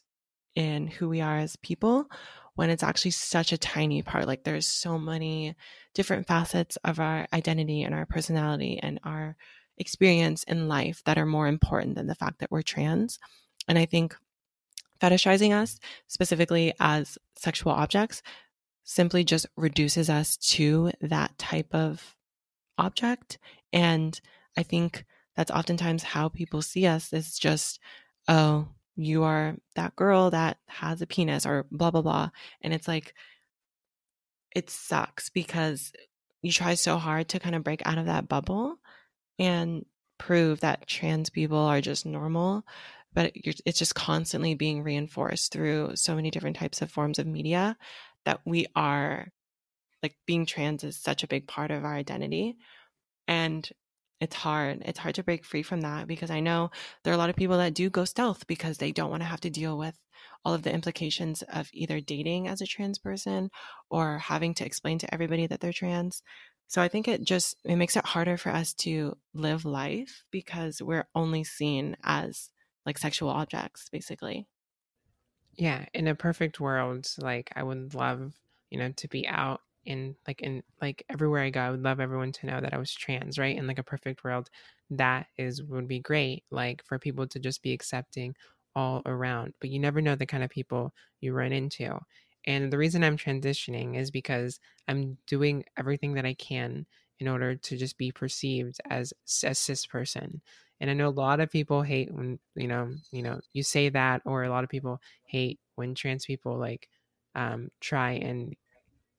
[0.55, 2.07] in who we are as people
[2.55, 4.27] when it's actually such a tiny part.
[4.27, 5.55] Like there's so many
[5.93, 9.35] different facets of our identity and our personality and our
[9.77, 13.19] experience in life that are more important than the fact that we're trans.
[13.67, 14.15] And I think
[15.01, 18.21] fetishizing us specifically as sexual objects
[18.83, 22.15] simply just reduces us to that type of
[22.77, 23.39] object.
[23.71, 24.19] And
[24.57, 27.79] I think that's oftentimes how people see us is just,
[28.27, 32.29] oh, you are that girl that has a penis or blah, blah, blah.
[32.61, 33.13] And it's like,
[34.55, 35.91] it sucks because
[36.41, 38.77] you try so hard to kind of break out of that bubble
[39.39, 39.85] and
[40.19, 42.63] prove that trans people are just normal
[43.13, 47.77] but it's just constantly being reinforced through so many different types of forms of media
[48.25, 49.27] that we are
[50.01, 52.55] like being trans is such a big part of our identity
[53.27, 53.69] and
[54.23, 54.81] it's hard.
[54.85, 56.71] It's hard to break free from that because I know
[57.03, 59.27] there are a lot of people that do go stealth because they don't want to
[59.27, 59.99] have to deal with
[60.45, 63.51] all of the implications of either dating as a trans person
[63.89, 66.23] or having to explain to everybody that they're trans.
[66.67, 70.81] So I think it just it makes it harder for us to live life because
[70.81, 72.49] we're only seen as
[72.85, 74.47] like sexual objects basically.
[75.55, 78.33] Yeah, in a perfect world, like I would love,
[78.69, 81.99] you know, to be out in like in like everywhere I go, I would love
[81.99, 83.57] everyone to know that I was trans, right?
[83.57, 84.49] In like a perfect world,
[84.89, 86.43] that is would be great.
[86.51, 88.35] Like for people to just be accepting
[88.75, 91.99] all around, but you never know the kind of people you run into.
[92.45, 96.85] And the reason I'm transitioning is because I'm doing everything that I can
[97.19, 99.13] in order to just be perceived as
[99.43, 100.41] a cis person.
[100.79, 103.89] And I know a lot of people hate when you know you know you say
[103.89, 106.89] that, or a lot of people hate when trans people like
[107.35, 108.55] um, try and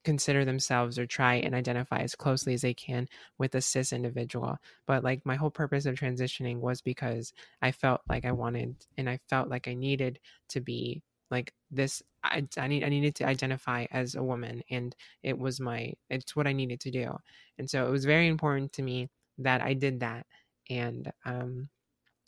[0.05, 4.57] consider themselves or try and identify as closely as they can with a cis individual.
[4.87, 9.09] But like my whole purpose of transitioning was because I felt like I wanted and
[9.09, 13.25] I felt like I needed to be like this I, I need I needed to
[13.25, 17.17] identify as a woman and it was my it's what I needed to do.
[17.57, 20.25] And so it was very important to me that I did that.
[20.69, 21.69] And um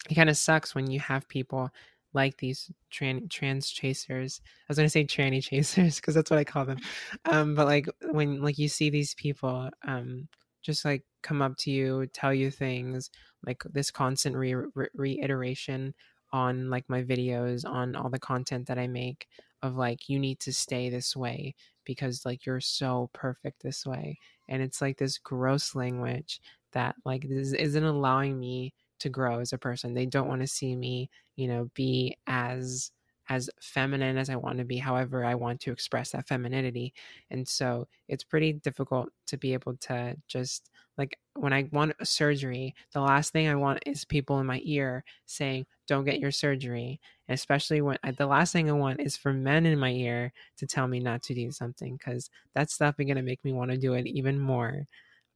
[0.10, 1.72] it kind of sucks when you have people
[2.14, 4.42] like these trans trans chasers.
[4.46, 6.80] I was gonna say tranny chasers because that's what I call them.
[7.26, 10.28] Um, but like when like you see these people um,
[10.62, 13.10] just like come up to you, tell you things
[13.46, 15.94] like this constant re- re- reiteration
[16.32, 19.28] on like my videos, on all the content that I make
[19.64, 21.56] of like you need to stay this way
[21.86, 26.42] because like you're so perfect this way, and it's like this gross language
[26.74, 29.94] that like this isn't allowing me to grow as a person.
[29.94, 32.92] They don't want to see me, you know, be as
[33.30, 36.94] as feminine as I want to be, however I want to express that femininity.
[37.30, 42.06] And so it's pretty difficult to be able to just like when I want a
[42.06, 46.32] surgery, the last thing I want is people in my ear saying, "Don't get your
[46.32, 49.92] surgery." And especially when uh, the last thing I want is for men in my
[49.92, 53.44] ear to tell me not to do something because that stuff is going to make
[53.46, 54.88] me want to do it even more.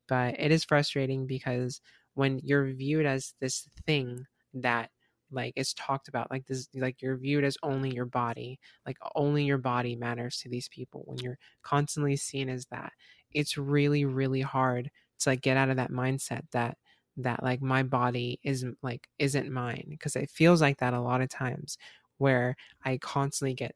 [0.08, 1.82] But it is frustrating because
[2.14, 4.90] when you're viewed as this thing that
[5.32, 9.46] like is talked about like this like you're viewed as only your body like only
[9.46, 12.92] your body matters to these people when you're constantly seen as that
[13.34, 16.78] it's really really hard to like get out of that mindset that
[17.18, 21.22] that like my body isn't like isn't mine because it feels like that a lot
[21.22, 21.78] of times
[22.18, 23.76] where i constantly get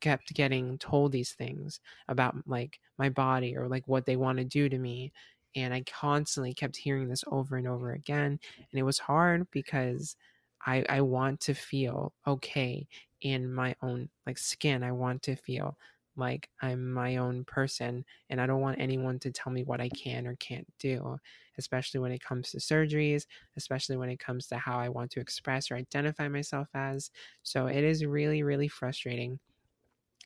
[0.00, 4.44] kept getting told these things about like my body or like what they want to
[4.44, 5.12] do to me
[5.54, 8.38] and I constantly kept hearing this over and over again.
[8.70, 10.16] And it was hard because
[10.64, 12.86] I, I want to feel okay
[13.20, 14.82] in my own like skin.
[14.82, 15.76] I want to feel
[16.16, 19.88] like I'm my own person and I don't want anyone to tell me what I
[19.88, 21.18] can or can't do,
[21.58, 23.26] especially when it comes to surgeries,
[23.56, 27.10] especially when it comes to how I want to express or identify myself as.
[27.42, 29.38] So it is really, really frustrating.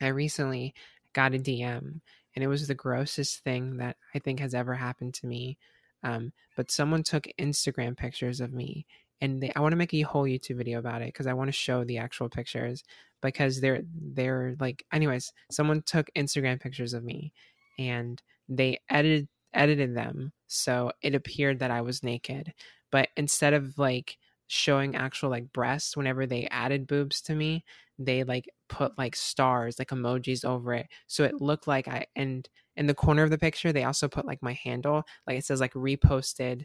[0.01, 0.74] I recently
[1.12, 2.01] got a DM
[2.37, 5.59] and it was the grossest thing that I think has ever happened to me.
[6.03, 8.87] Um, but someone took Instagram pictures of me,
[9.20, 11.49] and they, I want to make a whole YouTube video about it because I want
[11.49, 12.84] to show the actual pictures
[13.22, 17.32] because they're they're like, anyways, someone took Instagram pictures of me,
[17.78, 22.53] and they edited edited them so it appeared that I was naked,
[22.93, 24.18] but instead of like
[24.49, 27.64] showing actual like breasts whenever they added boobs to me
[27.99, 31.40] they like put like stars like emojis over it so it mm.
[31.40, 34.53] looked like i and in the corner of the picture they also put like my
[34.53, 36.64] handle like it says like reposted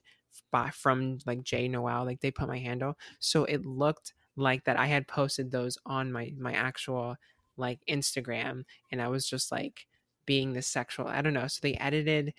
[0.52, 4.78] by from like jay noel like they put my handle so it looked like that
[4.78, 7.16] i had posted those on my my actual
[7.58, 9.88] like instagram and i was just like
[10.26, 12.34] being this sexual i don't know so they edited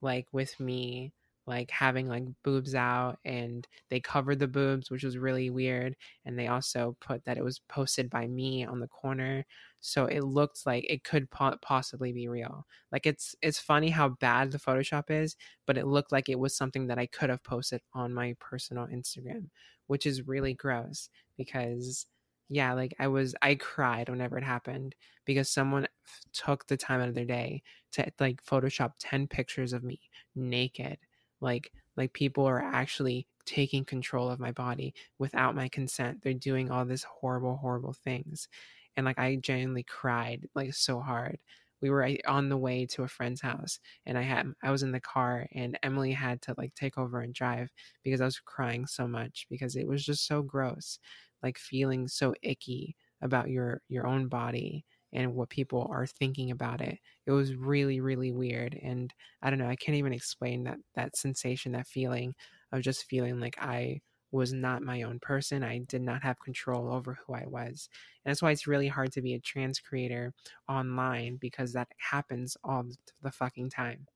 [0.00, 1.12] like with me
[1.46, 6.38] like having like boobs out and they covered the boobs which was really weird and
[6.38, 9.44] they also put that it was posted by me on the corner
[9.80, 12.66] so it looked like it could po- possibly be real.
[12.90, 15.36] Like it's it's funny how bad the photoshop is
[15.66, 18.86] but it looked like it was something that i could have posted on my personal
[18.86, 19.50] instagram
[19.86, 22.06] which is really gross because
[22.48, 24.94] yeah like i was i cried whenever it happened
[25.24, 29.72] because someone f- took the time out of their day to like photoshop 10 pictures
[29.72, 30.00] of me
[30.34, 30.98] naked
[31.40, 36.22] like like people are actually taking control of my body without my consent.
[36.22, 38.48] They're doing all this horrible horrible things.
[38.96, 41.38] And like i genuinely cried like so hard.
[41.82, 44.92] We were on the way to a friend's house and i had i was in
[44.92, 47.70] the car and emily had to like take over and drive
[48.02, 50.98] because i was crying so much because it was just so gross
[51.42, 54.84] like feeling so icky about your your own body
[55.16, 56.98] and what people are thinking about it.
[57.26, 58.74] It was really, really weird.
[58.74, 59.12] And
[59.42, 62.34] I don't know, I can't even explain that that sensation, that feeling
[62.72, 65.62] of just feeling like I was not my own person.
[65.62, 67.88] I did not have control over who I was.
[68.24, 70.34] And that's why it's really hard to be a trans creator
[70.68, 72.84] online because that happens all
[73.22, 74.06] the fucking time.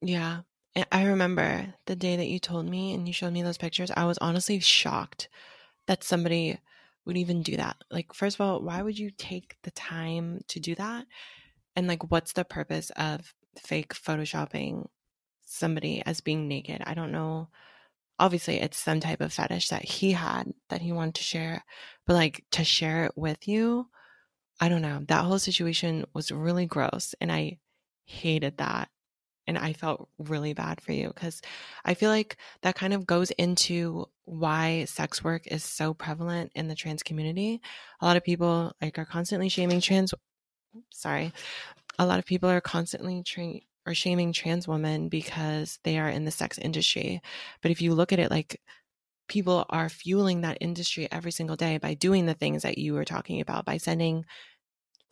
[0.00, 0.42] Yeah.
[0.92, 4.04] I remember the day that you told me and you showed me those pictures, I
[4.04, 5.28] was honestly shocked
[5.86, 6.60] that somebody
[7.06, 7.76] would even do that?
[7.90, 11.06] Like, first of all, why would you take the time to do that?
[11.74, 14.86] And like, what's the purpose of fake photoshopping
[15.44, 16.82] somebody as being naked?
[16.84, 17.48] I don't know
[18.18, 21.64] obviously it's some type of fetish that he had that he wanted to share,
[22.06, 23.88] but like to share it with you,
[24.60, 25.02] I don't know.
[25.08, 27.58] That whole situation was really gross and I
[28.04, 28.88] hated that.
[29.46, 31.40] And I felt really bad for you because
[31.84, 36.68] I feel like that kind of goes into why sex work is so prevalent in
[36.68, 37.60] the trans community.
[38.00, 40.12] A lot of people like are constantly shaming trans
[40.92, 41.32] sorry.
[41.98, 46.24] A lot of people are constantly tra- or shaming trans women because they are in
[46.24, 47.20] the sex industry.
[47.62, 48.60] But if you look at it like
[49.28, 53.04] people are fueling that industry every single day by doing the things that you were
[53.04, 54.24] talking about, by sending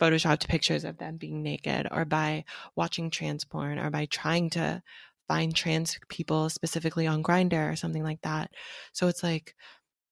[0.01, 2.45] photoshopped pictures of them being naked, or by
[2.77, 4.83] watching trans porn, or by trying to
[5.29, 8.51] find trans people specifically on Grindr or something like that.
[8.93, 9.55] So it's like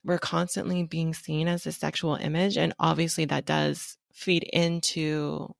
[0.05, 2.57] we're constantly being seen as a sexual image.
[2.57, 5.55] And obviously, that does feed into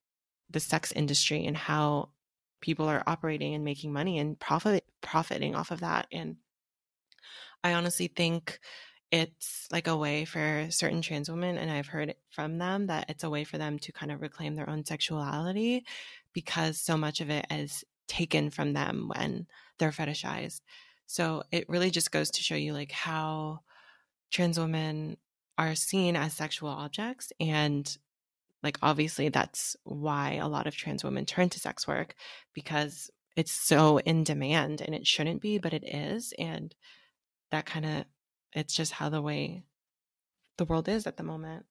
[0.51, 2.11] the sex industry and how
[2.61, 6.37] people are operating and making money and profit profiting off of that and
[7.65, 8.61] i honestly think
[9.13, 13.23] it's like a way for certain trans women and i've heard from them that it's
[13.23, 15.85] a way for them to kind of reclaim their own sexuality
[16.33, 19.47] because so much of it is taken from them when
[19.79, 20.61] they're fetishized.
[21.07, 23.61] So it really just goes to show you like how
[24.31, 25.17] trans women
[25.59, 27.97] are seen as sexual objects and
[28.63, 32.15] like obviously that's why a lot of trans women turn to sex work
[32.55, 36.75] because it's so in demand and it shouldn't be but it is and
[37.51, 38.05] that kind of
[38.53, 39.65] it's just how the way
[40.59, 41.65] the world is at the moment.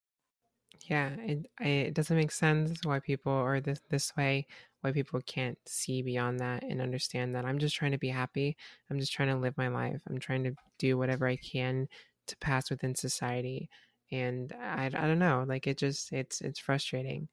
[0.88, 4.48] Yeah it, it doesn't make sense why people are this this way
[4.82, 7.46] why people can't see beyond that and understand that.
[7.46, 8.58] I'm just trying to be happy.
[8.90, 10.02] I'm just trying to live my life.
[10.10, 11.88] I'm trying to do whatever i can
[12.28, 13.70] to pass within society.
[14.12, 17.30] And I, I don't know like it just it's it's frustrating.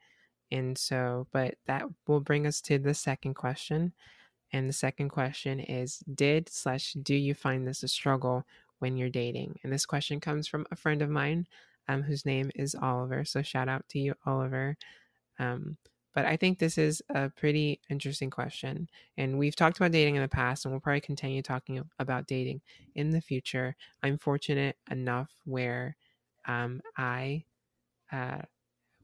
[0.50, 3.92] And so but that will bring us to the second question.
[4.52, 8.44] And the second question is did slash do you find this a struggle
[8.78, 11.46] when you're dating and this question comes from a friend of mine
[11.88, 14.76] um, whose name is oliver so shout out to you oliver
[15.38, 15.76] um,
[16.18, 18.88] but I think this is a pretty interesting question.
[19.16, 22.60] And we've talked about dating in the past, and we'll probably continue talking about dating
[22.96, 23.76] in the future.
[24.02, 25.96] I'm fortunate enough where
[26.46, 27.44] um, I
[28.10, 28.38] uh,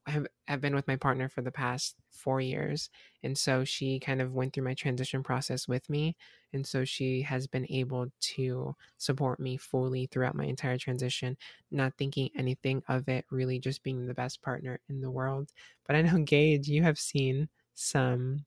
[0.07, 2.91] have, have been with my partner for the past four years.
[3.23, 6.17] And so she kind of went through my transition process with me.
[6.53, 11.37] And so she has been able to support me fully throughout my entire transition,
[11.71, 15.53] not thinking anything of it, really just being the best partner in the world.
[15.87, 18.45] But I know, Gage, you have seen some,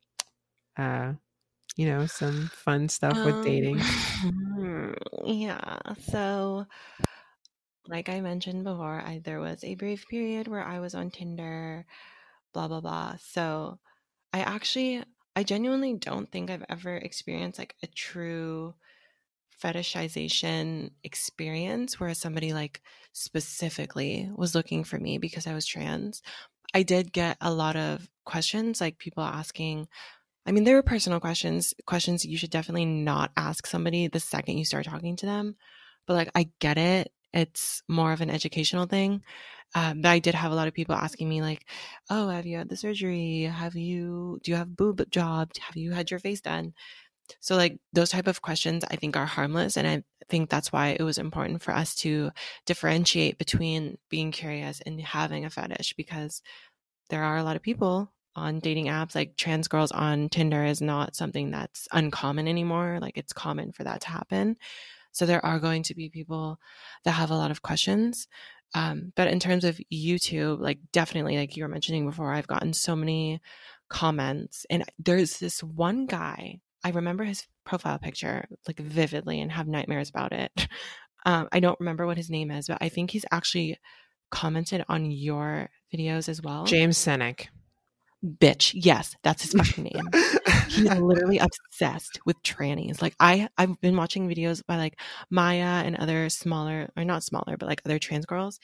[0.77, 1.13] uh,
[1.75, 3.79] you know, some fun stuff um, with dating.
[5.25, 5.77] Yeah.
[5.99, 6.65] So
[7.87, 11.85] like I mentioned before, I, there was a brief period where I was on Tinder,
[12.53, 13.15] blah, blah, blah.
[13.19, 13.79] So
[14.33, 15.03] I actually,
[15.35, 18.73] I genuinely don't think I've ever experienced like a true
[19.63, 22.81] fetishization experience where somebody like
[23.13, 26.21] specifically was looking for me because I was trans.
[26.73, 29.87] I did get a lot of questions, like people asking,
[30.45, 34.57] I mean, there were personal questions, questions you should definitely not ask somebody the second
[34.57, 35.55] you start talking to them.
[36.05, 39.23] But like, I get it it's more of an educational thing.
[39.75, 41.65] Um, but I did have a lot of people asking me like,
[42.09, 43.43] "Oh, have you had the surgery?
[43.43, 45.51] Have you do you have boob job?
[45.59, 46.73] Have you had your face done?"
[47.39, 50.89] So like those type of questions I think are harmless and I think that's why
[50.89, 52.31] it was important for us to
[52.65, 56.41] differentiate between being curious and having a fetish because
[57.09, 60.81] there are a lot of people on dating apps like trans girls on Tinder is
[60.81, 64.57] not something that's uncommon anymore like it's common for that to happen
[65.17, 66.59] so there are going to be people
[67.03, 68.27] that have a lot of questions.
[68.75, 72.73] Um, but in terms of YouTube, like definitely, like you were mentioning before, I've gotten
[72.73, 73.41] so many
[73.89, 76.59] comments, and there's this one guy.
[76.83, 80.51] I remember his profile picture like vividly and have nightmares about it.
[81.25, 83.77] Um, I don't remember what his name is, but I think he's actually
[84.31, 86.63] commented on your videos as well.
[86.63, 87.47] James Senek
[88.25, 88.71] bitch.
[88.75, 90.09] Yes, that's his fucking name.
[90.89, 93.01] He's literally obsessed with trannies.
[93.01, 94.99] Like I, I've been watching videos by like
[95.29, 98.59] Maya and other smaller, or not smaller, but like other trans girls,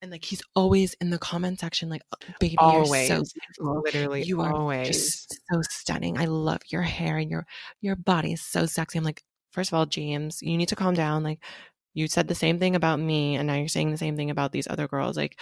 [0.00, 3.08] and like he's always in the comment section, like, oh, "Baby, always.
[3.08, 3.24] you're so
[3.58, 3.82] beautiful.
[3.84, 6.18] Literally, you are always just so stunning.
[6.18, 7.46] I love your hair and your
[7.80, 10.94] your body is so sexy." I'm like, first of all, James, you need to calm
[10.94, 11.22] down.
[11.22, 11.42] Like,
[11.94, 14.52] you said the same thing about me, and now you're saying the same thing about
[14.52, 15.16] these other girls.
[15.16, 15.38] Like,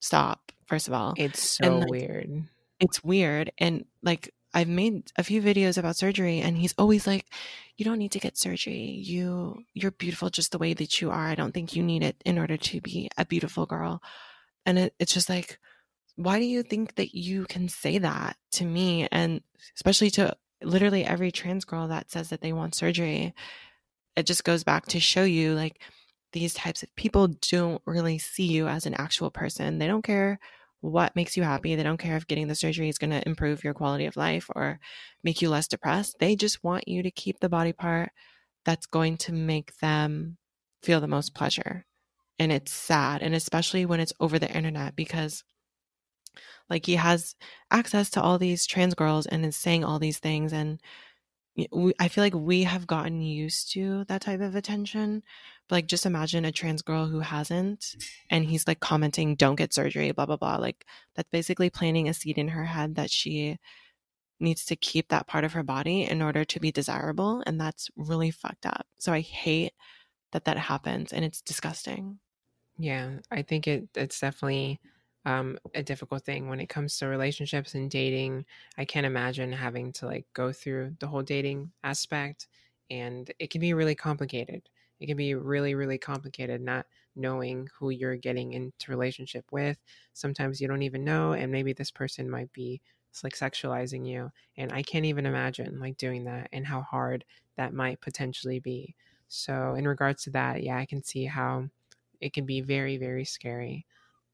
[0.00, 0.52] stop.
[0.66, 2.44] First of all, it's so and, like, weird
[2.80, 7.26] it's weird and like I've made a few videos about surgery and he's always like
[7.76, 9.00] you don't need to get surgery.
[9.02, 11.28] You you're beautiful just the way that you are.
[11.28, 14.02] I don't think you need it in order to be a beautiful girl.
[14.66, 15.58] And it, it's just like
[16.16, 19.40] why do you think that you can say that to me and
[19.76, 23.34] especially to literally every trans girl that says that they want surgery?
[24.16, 25.80] it just goes back to show you like
[26.32, 29.78] these types of people don't really see you as an actual person.
[29.78, 30.38] They don't care
[30.80, 31.74] what makes you happy.
[31.74, 34.48] They don't care if getting the surgery is going to improve your quality of life
[34.54, 34.80] or
[35.22, 36.16] make you less depressed.
[36.18, 38.12] They just want you to keep the body part
[38.64, 40.38] that's going to make them
[40.82, 41.84] feel the most pleasure.
[42.38, 43.22] And it's sad.
[43.22, 45.44] And especially when it's over the internet because
[46.70, 47.34] like he has
[47.70, 50.80] access to all these trans girls and is saying all these things and
[51.98, 55.22] I feel like we have gotten used to that type of attention.
[55.70, 57.96] Like, just imagine a trans girl who hasn't,
[58.30, 60.56] and he's like commenting, "Don't get surgery," blah blah blah.
[60.56, 63.58] Like that's basically planting a seed in her head that she
[64.40, 67.90] needs to keep that part of her body in order to be desirable, and that's
[67.96, 68.86] really fucked up.
[68.98, 69.74] So I hate
[70.32, 72.20] that that happens, and it's disgusting.
[72.78, 74.80] Yeah, I think it it's definitely
[75.24, 78.46] um, a difficult thing when it comes to relationships and dating.
[78.78, 82.48] I can't imagine having to like go through the whole dating aspect,
[82.88, 84.68] and it can be really complicated.
[85.00, 86.86] It can be really, really complicated not
[87.16, 89.78] knowing who you're getting into relationship with.
[90.12, 92.80] Sometimes you don't even know, and maybe this person might be
[93.24, 97.24] like sexualizing you, and I can't even imagine like doing that and how hard
[97.56, 98.94] that might potentially be.
[99.28, 101.70] So, in regards to that, yeah, I can see how
[102.20, 103.86] it can be very, very scary.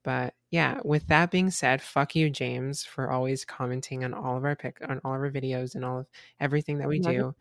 [0.06, 4.44] But yeah, with that being said, fuck you, James, for always commenting on all of
[4.44, 6.06] our pick on all of our videos and all of
[6.38, 7.34] everything that we do.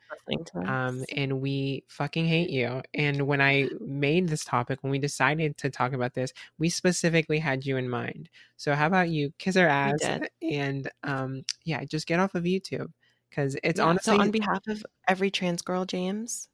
[0.66, 2.82] Um, and we fucking hate you.
[2.96, 7.38] And when I made this topic, when we decided to talk about this, we specifically
[7.38, 8.30] had you in mind.
[8.58, 10.00] So how about you kiss our ass
[10.42, 12.92] and um, yeah, just get off of YouTube
[13.30, 16.50] because it's yeah, honestly so on behalf of every trans girl, James,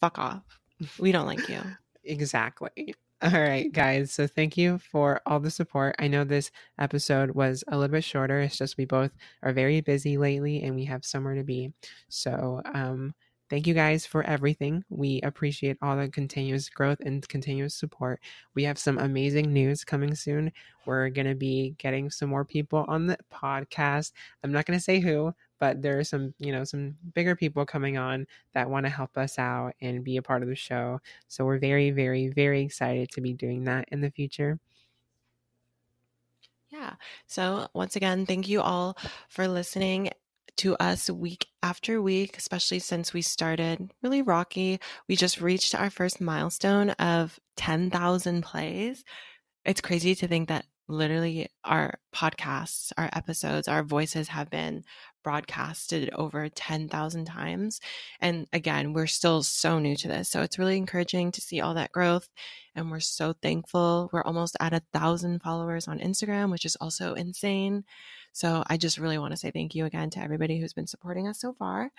[0.00, 0.42] fuck off.
[0.98, 1.60] We don't like you.
[2.02, 2.96] exactly.
[3.22, 4.12] All right, guys.
[4.12, 5.96] So thank you for all the support.
[5.98, 8.40] I know this episode was a little bit shorter.
[8.40, 9.10] It's just we both
[9.42, 11.72] are very busy lately and we have somewhere to be.
[12.10, 13.14] So, um,
[13.48, 14.84] thank you guys for everything.
[14.88, 18.20] We appreciate all the continuous growth and continuous support.
[18.54, 20.52] We have some amazing news coming soon.
[20.84, 24.12] We're going to be getting some more people on the podcast.
[24.42, 27.64] I'm not going to say who, but there are some you know some bigger people
[27.64, 31.00] coming on that want to help us out and be a part of the show
[31.28, 34.58] so we're very very very excited to be doing that in the future
[36.70, 36.94] yeah
[37.26, 38.96] so once again thank you all
[39.28, 40.10] for listening
[40.58, 44.80] to us week after week, especially since we started really rocky.
[45.08, 49.04] We just reached our first milestone of 10,000 plays.
[49.64, 54.84] It's crazy to think that literally our podcasts, our episodes, our voices have been
[55.24, 57.80] broadcasted over 10,000 times.
[58.20, 60.28] And again, we're still so new to this.
[60.28, 62.28] So it's really encouraging to see all that growth.
[62.76, 64.08] And we're so thankful.
[64.12, 67.84] We're almost at a thousand followers on Instagram, which is also insane.
[68.36, 71.26] So I just really want to say thank you again to everybody who's been supporting
[71.26, 71.90] us so far.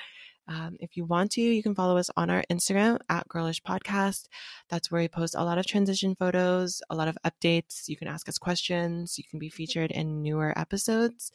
[0.48, 4.28] Um, if you want to, you can follow us on our Instagram at Girlish Podcast.
[4.70, 7.90] That's where we post a lot of transition photos, a lot of updates.
[7.90, 9.18] You can ask us questions.
[9.18, 11.32] You can be featured in newer episodes.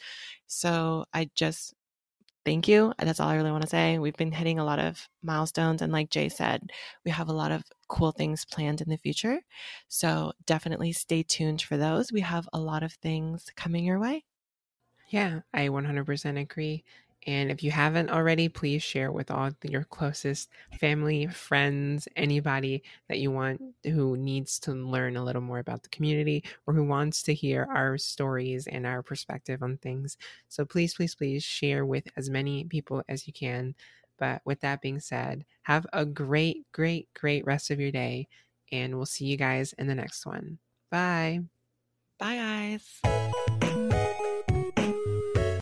[0.47, 1.75] So I just
[2.45, 2.93] thank you.
[2.97, 3.99] That's all I really want to say.
[3.99, 5.83] We've been hitting a lot of milestones.
[5.83, 6.71] And like Jay said,
[7.05, 9.41] we have a lot of cool things planned in the future.
[9.89, 12.13] So definitely stay tuned for those.
[12.13, 14.23] We have a lot of things coming your way.
[15.13, 16.85] Yeah, I 100% agree.
[17.27, 20.49] And if you haven't already, please share with all your closest
[20.81, 25.91] family, friends, anybody that you want who needs to learn a little more about the
[25.91, 30.17] community or who wants to hear our stories and our perspective on things.
[30.49, 33.75] So please, please, please share with as many people as you can.
[34.19, 38.29] But with that being said, have a great, great, great rest of your day.
[38.73, 40.59] And we'll see you guys in the next one.
[40.91, 41.43] Bye.
[42.19, 43.69] Bye, guys.